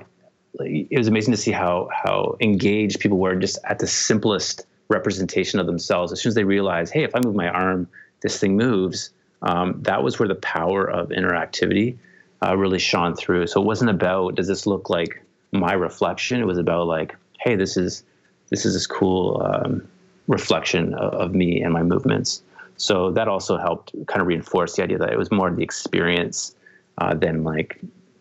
it 0.59 0.97
was 0.97 1.07
amazing 1.07 1.33
to 1.33 1.37
see 1.37 1.51
how 1.51 1.89
how 1.91 2.37
engaged 2.39 2.99
people 2.99 3.17
were 3.17 3.35
just 3.35 3.59
at 3.65 3.79
the 3.79 3.87
simplest 3.87 4.65
representation 4.89 5.59
of 5.59 5.65
themselves. 5.65 6.11
As 6.11 6.21
soon 6.21 6.29
as 6.29 6.35
they 6.35 6.45
realize, 6.45 6.89
hey, 6.89 7.03
if 7.03 7.15
I 7.15 7.19
move 7.19 7.35
my 7.35 7.49
arm, 7.49 7.87
this 8.21 8.39
thing 8.39 8.55
moves. 8.55 9.11
Um, 9.43 9.83
that 9.83 10.01
was 10.01 10.17
where 10.17 10.27
the 10.27 10.35
power 10.35 10.89
of 10.89 11.09
interactivity 11.09 11.97
uh, 12.43 12.55
really 12.55 12.79
shone 12.79 13.15
through. 13.15 13.47
So 13.47 13.61
it 13.61 13.65
wasn't 13.65 13.89
about 13.89 14.35
does 14.35 14.47
this 14.47 14.65
look 14.65 14.89
like 14.89 15.23
my 15.51 15.73
reflection. 15.73 16.41
It 16.41 16.45
was 16.45 16.57
about 16.57 16.87
like, 16.87 17.15
hey, 17.39 17.55
this 17.55 17.77
is 17.77 18.03
this 18.49 18.65
is 18.65 18.73
this 18.73 18.87
cool 18.87 19.41
um, 19.43 19.87
reflection 20.27 20.93
of, 20.93 21.13
of, 21.13 21.33
me 21.33 21.61
and 21.61 21.73
my 21.73 21.83
movements. 21.83 22.41
So 22.77 23.11
that 23.11 23.27
also 23.27 23.57
helped 23.57 23.93
kind 24.07 24.21
of 24.21 24.27
reinforce 24.27 24.75
the 24.75 24.83
idea 24.83 24.97
that 24.99 25.11
it 25.11 25.17
was 25.17 25.31
more 25.31 25.51
the 25.51 25.63
experience 25.63 26.55
uh, 26.97 27.13
than 27.13 27.43
like 27.43 27.79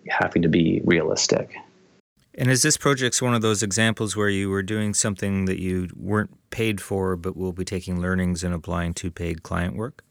having 0.09 0.43
to 0.43 0.49
be 0.49 0.81
realistic. 0.85 1.55
And 2.39 2.51
is 2.51 2.63
this 2.63 2.77
project 2.77 3.21
one 3.23 3.35
of 3.35 3.41
those 3.41 3.63
examples 3.63 4.15
where 4.15 4.29
you 4.29 4.51
were 4.51 4.63
doing 4.63 4.93
something 4.93 5.47
that 5.47 5.59
you 5.59 5.89
weren't 5.97 6.31
paid 6.51 6.81
for, 6.81 7.17
but 7.17 7.37
will 7.37 7.53
be 7.53 7.65
taking 7.65 8.01
learnings 8.01 8.45
and 8.45 8.53
applying 8.53 8.93
to 8.95 9.11
paid 9.11 9.43
client 9.43 9.75
work? 9.75 10.05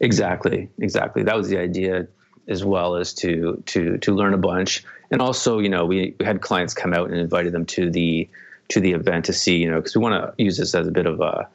Exactly, 0.00 0.68
exactly. 0.78 1.24
That 1.24 1.36
was 1.36 1.48
the 1.48 1.58
idea, 1.58 2.06
as 2.48 2.64
well 2.64 2.96
as 2.96 3.12
to 3.14 3.62
to 3.66 3.98
to 3.98 4.14
learn 4.14 4.34
a 4.34 4.38
bunch, 4.38 4.84
and 5.10 5.20
also, 5.20 5.58
you 5.58 5.68
know, 5.68 5.84
we, 5.86 6.14
we 6.18 6.24
had 6.24 6.40
clients 6.40 6.74
come 6.74 6.92
out 6.92 7.10
and 7.10 7.18
invited 7.18 7.52
them 7.52 7.66
to 7.66 7.90
the 7.90 8.28
to 8.68 8.80
the 8.80 8.92
event 8.92 9.24
to 9.26 9.32
see, 9.32 9.56
you 9.56 9.70
know, 9.70 9.76
because 9.76 9.96
we 9.96 10.02
want 10.02 10.14
to 10.14 10.42
use 10.42 10.58
this 10.58 10.74
as 10.74 10.86
a 10.86 10.90
bit 10.90 11.06
of 11.06 11.20
a, 11.20 11.48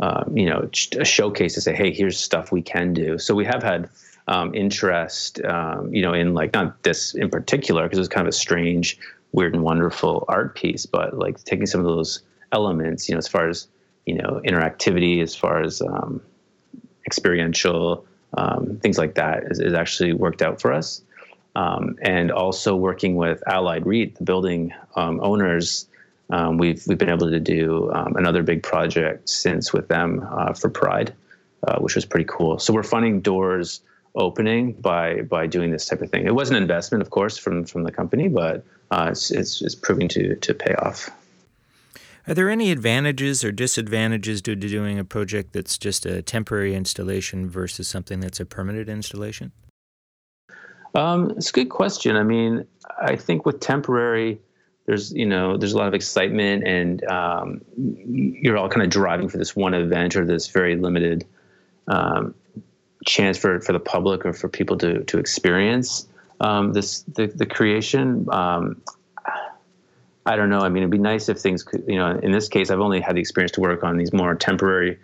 um, 0.00 0.36
you 0.36 0.46
know, 0.46 0.68
a 0.98 1.04
showcase 1.04 1.54
to 1.54 1.60
say, 1.60 1.74
hey, 1.74 1.90
here's 1.92 2.18
stuff 2.18 2.52
we 2.52 2.60
can 2.60 2.92
do. 2.92 3.18
So 3.18 3.34
we 3.34 3.46
have 3.46 3.62
had 3.62 3.88
um, 4.28 4.54
interest, 4.54 5.42
um, 5.44 5.92
you 5.94 6.02
know, 6.02 6.12
in 6.12 6.34
like 6.34 6.52
not 6.52 6.82
this 6.82 7.14
in 7.14 7.30
particular 7.30 7.84
because 7.84 7.98
it 7.98 8.02
was 8.02 8.08
kind 8.08 8.26
of 8.26 8.30
a 8.30 8.36
strange 8.36 8.98
weird 9.32 9.54
and 9.54 9.62
wonderful 9.62 10.24
art 10.28 10.54
piece, 10.54 10.84
but 10.84 11.16
like 11.16 11.42
taking 11.44 11.66
some 11.66 11.80
of 11.80 11.86
those 11.86 12.22
elements, 12.52 13.08
you 13.08 13.14
know, 13.14 13.18
as 13.18 13.28
far 13.28 13.48
as 13.48 13.68
you 14.06 14.14
know, 14.14 14.40
interactivity, 14.44 15.22
as 15.22 15.36
far 15.36 15.62
as 15.62 15.80
um, 15.80 16.20
experiential 17.06 18.04
um, 18.34 18.78
things 18.82 18.98
like 18.98 19.14
that, 19.14 19.44
is, 19.50 19.60
is, 19.60 19.74
actually 19.74 20.12
worked 20.12 20.42
out 20.42 20.60
for 20.60 20.72
us. 20.72 21.02
Um, 21.56 21.96
and 22.02 22.30
also 22.30 22.76
working 22.76 23.16
with 23.16 23.42
Allied 23.48 23.84
REIT, 23.86 24.16
the 24.16 24.22
building 24.22 24.72
um, 24.94 25.20
owners, 25.20 25.88
um, 26.30 26.58
we've 26.58 26.82
we've 26.86 26.98
been 26.98 27.10
able 27.10 27.28
to 27.28 27.40
do 27.40 27.90
um, 27.92 28.14
another 28.16 28.42
big 28.42 28.62
project 28.62 29.28
since 29.28 29.72
with 29.72 29.88
them 29.88 30.26
uh, 30.30 30.52
for 30.52 30.70
Pride, 30.70 31.12
uh, 31.66 31.78
which 31.80 31.96
was 31.96 32.04
pretty 32.04 32.26
cool. 32.28 32.58
So 32.58 32.72
we're 32.72 32.84
finding 32.84 33.20
doors 33.20 33.80
opening 34.14 34.72
by 34.74 35.22
by 35.22 35.46
doing 35.46 35.72
this 35.72 35.86
type 35.86 36.02
of 36.02 36.10
thing. 36.10 36.26
It 36.26 36.34
was 36.34 36.50
an 36.50 36.56
investment, 36.56 37.02
of 37.02 37.10
course, 37.10 37.36
from 37.36 37.64
from 37.64 37.82
the 37.82 37.90
company, 37.90 38.28
but 38.28 38.64
uh, 38.92 39.08
it's, 39.10 39.30
it's, 39.30 39.60
it's 39.60 39.74
proving 39.74 40.08
to 40.08 40.36
to 40.36 40.54
pay 40.54 40.74
off. 40.74 41.10
Are 42.28 42.34
there 42.34 42.50
any 42.50 42.70
advantages 42.70 43.42
or 43.42 43.50
disadvantages 43.50 44.42
due 44.42 44.54
to 44.54 44.68
doing 44.68 44.98
a 44.98 45.04
project 45.04 45.52
that's 45.52 45.78
just 45.78 46.04
a 46.04 46.22
temporary 46.22 46.74
installation 46.74 47.48
versus 47.48 47.88
something 47.88 48.20
that's 48.20 48.40
a 48.40 48.44
permanent 48.44 48.88
installation? 48.88 49.52
Um, 50.94 51.30
it's 51.36 51.50
a 51.50 51.52
good 51.52 51.70
question. 51.70 52.16
I 52.16 52.22
mean, 52.22 52.66
I 53.00 53.16
think 53.16 53.46
with 53.46 53.60
temporary, 53.60 54.40
there's 54.86 55.12
you 55.12 55.26
know 55.26 55.56
there's 55.56 55.72
a 55.72 55.78
lot 55.78 55.88
of 55.88 55.94
excitement 55.94 56.66
and 56.66 57.04
um, 57.04 57.60
you're 57.76 58.56
all 58.56 58.68
kind 58.68 58.82
of 58.82 58.90
driving 58.90 59.28
for 59.28 59.38
this 59.38 59.54
one 59.54 59.72
event 59.72 60.16
or 60.16 60.24
this 60.24 60.48
very 60.48 60.76
limited 60.76 61.24
um, 61.86 62.34
chance 63.06 63.38
for 63.38 63.60
for 63.60 63.72
the 63.72 63.80
public 63.80 64.26
or 64.26 64.32
for 64.32 64.48
people 64.48 64.76
to 64.78 65.04
to 65.04 65.18
experience 65.18 66.08
um, 66.40 66.72
this 66.72 67.02
the, 67.02 67.26
the 67.28 67.46
creation. 67.46 68.26
Um, 68.32 68.82
I 70.26 70.36
don't 70.36 70.50
know. 70.50 70.60
I 70.60 70.68
mean, 70.68 70.82
it'd 70.82 70.90
be 70.90 70.98
nice 70.98 71.28
if 71.28 71.38
things 71.38 71.62
could, 71.62 71.84
you 71.86 71.96
know, 71.96 72.18
in 72.18 72.30
this 72.30 72.48
case, 72.48 72.70
I've 72.70 72.80
only 72.80 73.00
had 73.00 73.16
the 73.16 73.20
experience 73.20 73.52
to 73.52 73.60
work 73.60 73.82
on 73.82 73.96
these 73.96 74.12
more 74.12 74.34
temporary 74.34 74.98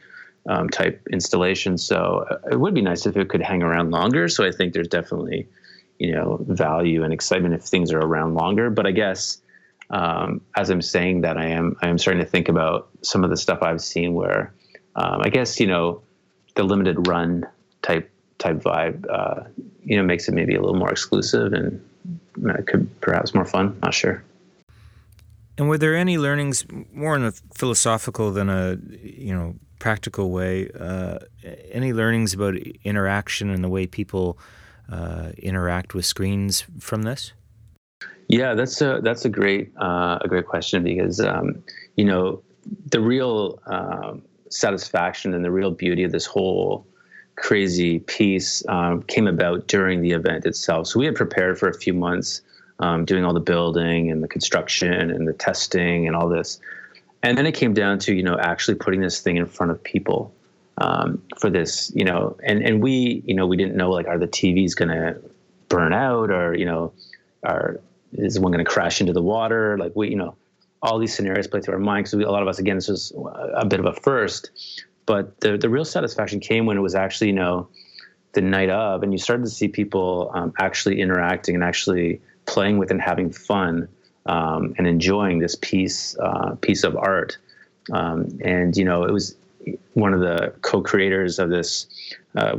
um, 0.48 0.68
type 0.68 1.06
installations. 1.10 1.84
So 1.84 2.26
uh, 2.30 2.38
it 2.50 2.60
would 2.60 2.74
be 2.74 2.82
nice 2.82 3.06
if 3.06 3.16
it 3.16 3.28
could 3.28 3.42
hang 3.42 3.62
around 3.62 3.90
longer. 3.90 4.28
So 4.28 4.44
I 4.44 4.50
think 4.50 4.74
there's 4.74 4.88
definitely, 4.88 5.48
you 5.98 6.12
know, 6.12 6.38
value 6.46 7.02
and 7.02 7.12
excitement 7.12 7.54
if 7.54 7.62
things 7.62 7.92
are 7.92 7.98
around 7.98 8.34
longer. 8.34 8.70
But 8.70 8.86
I 8.86 8.90
guess 8.90 9.38
um, 9.90 10.40
as 10.56 10.70
I'm 10.70 10.82
saying 10.82 11.22
that, 11.22 11.36
I 11.36 11.46
am 11.46 11.76
I 11.80 11.88
am 11.88 11.98
starting 11.98 12.22
to 12.22 12.28
think 12.28 12.48
about 12.48 12.88
some 13.02 13.24
of 13.24 13.30
the 13.30 13.36
stuff 13.36 13.62
I've 13.62 13.80
seen 13.80 14.14
where 14.14 14.52
um, 14.94 15.20
I 15.22 15.28
guess 15.28 15.60
you 15.60 15.66
know 15.66 16.02
the 16.54 16.64
limited 16.64 17.06
run 17.06 17.46
type 17.82 18.10
type 18.38 18.58
vibe, 18.58 19.06
uh, 19.10 19.44
you 19.84 19.96
know, 19.96 20.02
makes 20.02 20.28
it 20.28 20.34
maybe 20.34 20.54
a 20.54 20.60
little 20.60 20.76
more 20.76 20.90
exclusive 20.90 21.52
and 21.52 21.82
uh, 22.48 22.62
could 22.66 23.00
perhaps 23.00 23.34
more 23.34 23.44
fun. 23.44 23.78
Not 23.82 23.94
sure. 23.94 24.22
And 25.58 25.68
were 25.68 25.78
there 25.78 25.96
any 25.96 26.18
learnings 26.18 26.66
more 26.92 27.16
in 27.16 27.24
a 27.24 27.32
philosophical 27.54 28.30
than 28.30 28.48
a 28.48 28.78
you 29.02 29.34
know 29.34 29.54
practical 29.78 30.30
way? 30.30 30.70
Uh, 30.78 31.18
any 31.70 31.92
learnings 31.92 32.34
about 32.34 32.56
interaction 32.84 33.50
and 33.50 33.64
the 33.64 33.68
way 33.68 33.86
people 33.86 34.38
uh, 34.90 35.32
interact 35.38 35.94
with 35.94 36.04
screens 36.04 36.64
from 36.78 37.02
this? 37.02 37.32
Yeah, 38.28 38.54
that's 38.54 38.80
a 38.80 39.00
that's 39.02 39.24
a 39.24 39.28
great 39.28 39.72
uh, 39.80 40.18
a 40.20 40.28
great 40.28 40.46
question 40.46 40.82
because 40.82 41.20
um, 41.20 41.62
you 41.96 42.04
know 42.04 42.42
the 42.90 43.00
real 43.00 43.60
um, 43.66 44.22
satisfaction 44.50 45.34
and 45.34 45.44
the 45.44 45.50
real 45.50 45.70
beauty 45.70 46.02
of 46.02 46.12
this 46.12 46.26
whole 46.26 46.86
crazy 47.36 48.00
piece 48.00 48.66
um, 48.68 49.02
came 49.04 49.26
about 49.26 49.68
during 49.68 50.00
the 50.02 50.12
event 50.12 50.46
itself. 50.46 50.88
So 50.88 50.98
we 50.98 51.06
had 51.06 51.14
prepared 51.14 51.58
for 51.58 51.68
a 51.68 51.74
few 51.74 51.92
months, 51.92 52.40
um, 52.80 53.04
doing 53.04 53.24
all 53.24 53.32
the 53.32 53.40
building 53.40 54.10
and 54.10 54.22
the 54.22 54.28
construction 54.28 55.10
and 55.10 55.26
the 55.26 55.32
testing 55.32 56.06
and 56.06 56.14
all 56.14 56.28
this, 56.28 56.60
and 57.22 57.36
then 57.36 57.46
it 57.46 57.52
came 57.52 57.74
down 57.74 57.98
to 58.00 58.14
you 58.14 58.22
know 58.22 58.38
actually 58.38 58.76
putting 58.76 59.00
this 59.00 59.20
thing 59.20 59.36
in 59.36 59.46
front 59.46 59.72
of 59.72 59.82
people 59.82 60.34
um, 60.78 61.22
for 61.38 61.50
this, 61.50 61.92
you 61.94 62.04
know, 62.04 62.36
and 62.42 62.62
and 62.62 62.82
we 62.82 63.22
you 63.26 63.34
know 63.34 63.46
we 63.46 63.56
didn't 63.56 63.76
know 63.76 63.90
like 63.90 64.06
are 64.06 64.18
the 64.18 64.28
TVs 64.28 64.76
to 64.76 65.20
burn 65.68 65.92
out 65.92 66.30
or 66.30 66.54
you 66.54 66.64
know 66.64 66.92
are 67.42 67.80
is 68.12 68.38
one 68.38 68.52
to 68.52 68.64
crash 68.64 69.00
into 69.00 69.12
the 69.12 69.22
water? 69.22 69.76
Like 69.78 69.92
we 69.94 70.10
you 70.10 70.16
know 70.16 70.36
all 70.82 70.98
these 70.98 71.14
scenarios 71.14 71.46
play 71.46 71.60
through 71.60 71.74
our 71.74 71.80
mind 71.80 72.04
because 72.04 72.12
a 72.12 72.30
lot 72.30 72.42
of 72.42 72.48
us 72.48 72.58
again 72.58 72.76
this 72.76 72.88
was 72.88 73.12
a 73.54 73.64
bit 73.64 73.80
of 73.80 73.86
a 73.86 73.94
first 73.94 74.50
but 75.06 75.40
the 75.40 75.56
the 75.56 75.70
real 75.70 75.84
satisfaction 75.84 76.40
came 76.40 76.66
when 76.66 76.76
it 76.76 76.80
was 76.80 76.94
actually 76.94 77.28
you 77.28 77.32
know 77.32 77.68
the 78.32 78.42
night 78.42 78.68
of, 78.68 79.02
and 79.02 79.12
you 79.12 79.18
started 79.18 79.44
to 79.44 79.50
see 79.50 79.66
people 79.66 80.30
um, 80.34 80.52
actually 80.58 81.00
interacting 81.00 81.54
and 81.54 81.64
actually 81.64 82.20
playing 82.46 82.78
with 82.78 82.90
and 82.90 83.00
having 83.00 83.30
fun 83.30 83.88
um, 84.26 84.74
and 84.78 84.86
enjoying 84.86 85.38
this 85.38 85.56
piece 85.60 86.16
uh, 86.18 86.54
piece 86.60 86.84
of 86.84 86.96
art. 86.96 87.36
Um, 87.92 88.38
and 88.44 88.76
you 88.76 88.84
know, 88.84 89.04
it 89.04 89.12
was 89.12 89.36
one 89.94 90.14
of 90.14 90.20
the 90.20 90.52
co-creators 90.62 91.38
of 91.38 91.50
this 91.50 91.86
uh, 92.36 92.56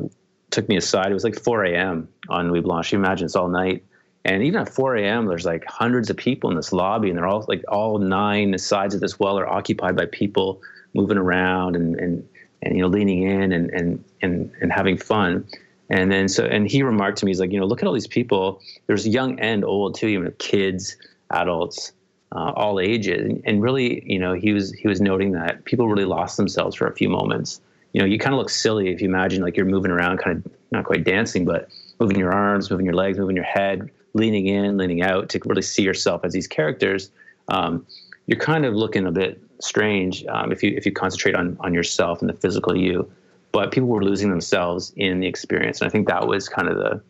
took 0.52 0.68
me 0.70 0.78
aside. 0.78 1.12
It 1.12 1.14
was 1.14 1.24
like 1.24 1.40
4 1.40 1.66
a.m. 1.66 2.08
on 2.30 2.48
Nuit 2.48 2.64
Blanche. 2.64 2.92
You 2.92 3.00
imagine 3.00 3.26
it's 3.26 3.36
all 3.36 3.50
night. 3.50 3.84
And 4.26 4.44
even 4.44 4.60
at 4.62 4.74
4 4.74 4.98
a.m., 4.98 5.28
there's 5.28 5.46
like 5.46 5.64
hundreds 5.66 6.10
of 6.10 6.18
people 6.18 6.50
in 6.50 6.58
this 6.58 6.74
lobby, 6.74 7.10
and 7.10 7.18
they're 7.18 7.28
all 7.28 7.46
like 7.48 7.64
all 7.70 7.98
nine 7.98 8.58
sides 8.58 8.94
of 8.94 9.02
this 9.02 9.20
well 9.20 9.40
are 9.40 9.48
occupied 9.48 9.96
by 9.96 10.06
people 10.06 10.62
moving 10.94 11.18
around 11.18 11.76
and, 11.76 11.96
and 11.96 12.28
and 12.62 12.76
you 12.76 12.82
know 12.82 12.88
leaning 12.88 13.24
in 13.24 13.52
and 13.52 13.70
and 13.70 14.04
and 14.22 14.52
and 14.62 14.72
having 14.72 14.98
fun 14.98 15.48
and 15.90 16.12
then 16.12 16.28
so 16.28 16.46
and 16.46 16.68
he 16.68 16.84
remarked 16.84 17.18
to 17.18 17.26
me 17.26 17.32
he's 17.32 17.40
like 17.40 17.52
you 17.52 17.60
know 17.60 17.66
look 17.66 17.82
at 17.82 17.88
all 17.88 17.94
these 17.94 18.08
people 18.08 18.62
there's 18.88 19.08
young 19.08 19.40
and 19.40 19.64
old 19.64 19.96
too 19.96 20.08
even 20.08 20.32
kids 20.40 20.98
adults 21.32 21.94
uh, 22.32 22.52
all 22.56 22.80
ages. 22.80 23.26
And, 23.26 23.42
and, 23.46 23.62
really 23.62 24.04
you 24.06 24.20
know 24.20 24.34
he 24.34 24.54
was 24.54 24.72
he 24.74 24.88
was 24.88 25.02
noting 25.02 25.32
that 25.32 25.64
people 25.66 25.88
really 25.88 26.06
lost 26.06 26.38
themselves 26.38 26.76
for 26.76 26.88
a 26.88 26.94
few 26.94 27.10
moments. 27.10 27.62
You 27.94 28.02
know 28.02 28.08
you 28.08 28.20
kind 28.20 28.34
of 28.34 28.40
look 28.40 28.50
silly 28.50 28.90
if 28.90 29.02
you 29.02 29.08
imagine 29.08 29.42
like 29.42 29.56
you're 29.56 29.66
moving 29.66 29.92
around 29.92 30.18
kind 30.18 30.38
of 30.38 30.52
not 30.72 30.84
quite 30.86 31.04
dancing 31.04 31.46
but 31.46 31.70
moving 32.00 32.20
your 32.20 32.34
arms 32.34 32.70
moving 32.70 32.86
your 32.86 32.96
legs 32.96 33.18
moving 33.18 33.36
your 33.36 33.46
head 33.46 33.90
leaning 34.14 34.48
in 34.48 34.78
leaning 34.78 35.02
out 35.02 35.30
to 35.30 35.40
really 35.46 35.62
see 35.62 35.84
yourself 35.84 36.24
as 36.24 36.34
these 36.34 36.48
characters. 36.48 37.10
Um, 37.48 37.86
you're 38.26 38.40
kind 38.40 38.66
of 38.66 38.74
looking 38.74 39.06
a 39.06 39.12
bit 39.12 39.42
strange 39.60 40.26
um, 40.28 40.52
if 40.52 40.62
you 40.62 40.74
if 40.76 40.86
you 40.86 40.92
concentrate 40.92 41.36
on 41.36 41.58
on 41.62 41.74
yourself 41.74 42.22
and 42.22 42.30
the 42.30 42.34
physical 42.34 42.76
you. 42.76 43.10
But 43.52 43.72
people 43.72 43.88
were 43.90 44.04
losing 44.04 44.30
themselves 44.30 44.94
in 44.96 45.20
the 45.20 45.28
experience, 45.28 45.82
and 45.82 45.88
I 45.88 45.92
think 45.92 46.08
that 46.08 46.28
was 46.28 46.50
kind 46.50 46.68
of 46.68 46.78
the 46.78 47.02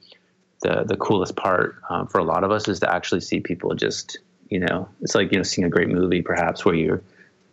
the 0.62 0.84
the 0.86 0.98
coolest 0.98 1.36
part 1.36 1.82
um, 1.90 2.08
for 2.08 2.20
a 2.20 2.24
lot 2.24 2.44
of 2.44 2.52
us 2.52 2.68
is 2.68 2.80
to 2.80 2.94
actually 2.94 3.22
see 3.22 3.40
people 3.40 3.76
just 3.76 4.20
you 4.50 4.60
know 4.60 4.88
it's 5.02 5.14
like 5.14 5.32
you 5.32 5.38
know 5.38 5.44
seeing 5.44 5.66
a 5.66 5.70
great 5.70 5.90
movie 5.90 6.22
perhaps 6.22 6.66
where 6.66 6.76
you're 6.76 7.02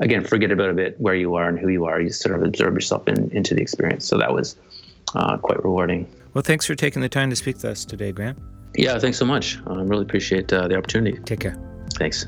again, 0.00 0.24
forget 0.24 0.50
about 0.50 0.70
a 0.70 0.74
bit 0.74 1.00
where 1.00 1.14
you 1.14 1.34
are 1.34 1.48
and 1.48 1.58
who 1.58 1.68
you 1.68 1.84
are. 1.84 2.00
You 2.00 2.10
sort 2.10 2.36
of 2.36 2.42
absorb 2.42 2.74
yourself 2.74 3.08
in, 3.08 3.30
into 3.30 3.54
the 3.54 3.62
experience. 3.62 4.04
So 4.04 4.18
that 4.18 4.32
was 4.32 4.56
uh, 5.14 5.36
quite 5.38 5.62
rewarding. 5.62 6.10
Well, 6.34 6.42
thanks 6.42 6.66
for 6.66 6.74
taking 6.74 7.02
the 7.02 7.08
time 7.08 7.30
to 7.30 7.36
speak 7.36 7.58
to 7.58 7.70
us 7.70 7.84
today, 7.84 8.12
Grant. 8.12 8.38
Yeah, 8.76 8.98
thanks 8.98 9.18
so 9.18 9.24
much. 9.24 9.58
I 9.66 9.74
really 9.82 10.02
appreciate 10.02 10.52
uh, 10.52 10.66
the 10.66 10.76
opportunity. 10.76 11.18
Take 11.20 11.40
care. 11.40 11.56
Thanks. 11.96 12.26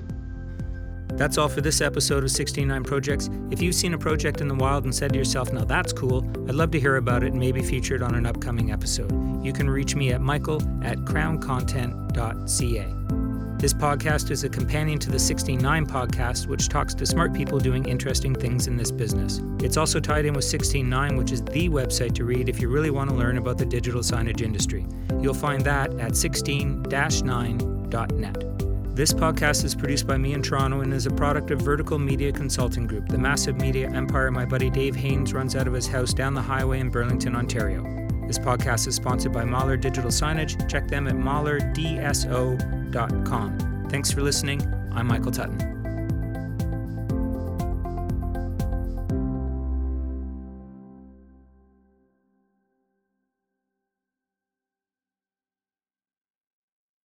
That's 1.14 1.38
all 1.38 1.48
for 1.48 1.60
this 1.60 1.80
episode 1.80 2.18
of 2.18 2.30
169 2.30 2.84
Projects. 2.84 3.30
If 3.50 3.62
you've 3.62 3.74
seen 3.74 3.94
a 3.94 3.98
project 3.98 4.40
in 4.40 4.48
the 4.48 4.54
wild 4.54 4.84
and 4.84 4.94
said 4.94 5.12
to 5.12 5.18
yourself, 5.18 5.52
now 5.52 5.64
that's 5.64 5.92
cool, 5.92 6.24
I'd 6.48 6.54
love 6.54 6.70
to 6.72 6.80
hear 6.80 6.96
about 6.96 7.22
it 7.22 7.32
and 7.32 7.40
maybe 7.40 7.62
feature 7.62 7.94
it 7.94 8.02
on 8.02 8.14
an 8.14 8.26
upcoming 8.26 8.72
episode. 8.72 9.12
You 9.44 9.52
can 9.52 9.70
reach 9.70 9.94
me 9.96 10.12
at 10.12 10.20
michael 10.20 10.60
at 10.82 10.98
crowncontent.ca. 10.98 12.96
This 13.58 13.72
podcast 13.72 14.30
is 14.30 14.44
a 14.44 14.50
companion 14.50 14.98
to 14.98 15.10
the 15.10 15.18
69 15.18 15.86
podcast, 15.86 16.46
which 16.46 16.68
talks 16.68 16.92
to 16.92 17.06
smart 17.06 17.32
people 17.32 17.58
doing 17.58 17.86
interesting 17.86 18.34
things 18.34 18.66
in 18.66 18.76
this 18.76 18.90
business. 18.90 19.40
It's 19.60 19.78
also 19.78 19.98
tied 19.98 20.26
in 20.26 20.34
with 20.34 20.44
169, 20.44 21.16
which 21.16 21.32
is 21.32 21.42
the 21.42 21.70
website 21.70 22.14
to 22.16 22.24
read 22.24 22.50
if 22.50 22.60
you 22.60 22.68
really 22.68 22.90
want 22.90 23.08
to 23.08 23.16
learn 23.16 23.38
about 23.38 23.56
the 23.56 23.64
digital 23.64 24.02
signage 24.02 24.42
industry. 24.42 24.84
You'll 25.22 25.32
find 25.32 25.62
that 25.62 25.90
at 25.98 26.16
16 26.16 26.82
9.net. 26.82 28.55
This 28.96 29.12
podcast 29.12 29.62
is 29.62 29.74
produced 29.74 30.06
by 30.06 30.16
me 30.16 30.32
in 30.32 30.40
Toronto 30.40 30.80
and 30.80 30.94
is 30.94 31.04
a 31.04 31.10
product 31.10 31.50
of 31.50 31.60
Vertical 31.60 31.98
Media 31.98 32.32
Consulting 32.32 32.86
Group, 32.86 33.10
the 33.10 33.18
massive 33.18 33.60
media 33.60 33.90
empire 33.90 34.30
my 34.30 34.46
buddy 34.46 34.70
Dave 34.70 34.96
Haynes 34.96 35.34
runs 35.34 35.54
out 35.54 35.66
of 35.66 35.74
his 35.74 35.86
house 35.86 36.14
down 36.14 36.32
the 36.32 36.40
highway 36.40 36.80
in 36.80 36.88
Burlington, 36.88 37.36
Ontario. 37.36 37.82
This 38.26 38.38
podcast 38.38 38.86
is 38.86 38.94
sponsored 38.94 39.34
by 39.34 39.44
Mahler 39.44 39.76
Digital 39.76 40.10
Signage. 40.10 40.66
Check 40.66 40.88
them 40.88 41.06
at 41.08 41.14
mahlerdso.com. 41.14 43.86
Thanks 43.90 44.10
for 44.10 44.22
listening. 44.22 44.62
I'm 44.92 45.08
Michael 45.08 45.30
Tutton. 45.30 45.75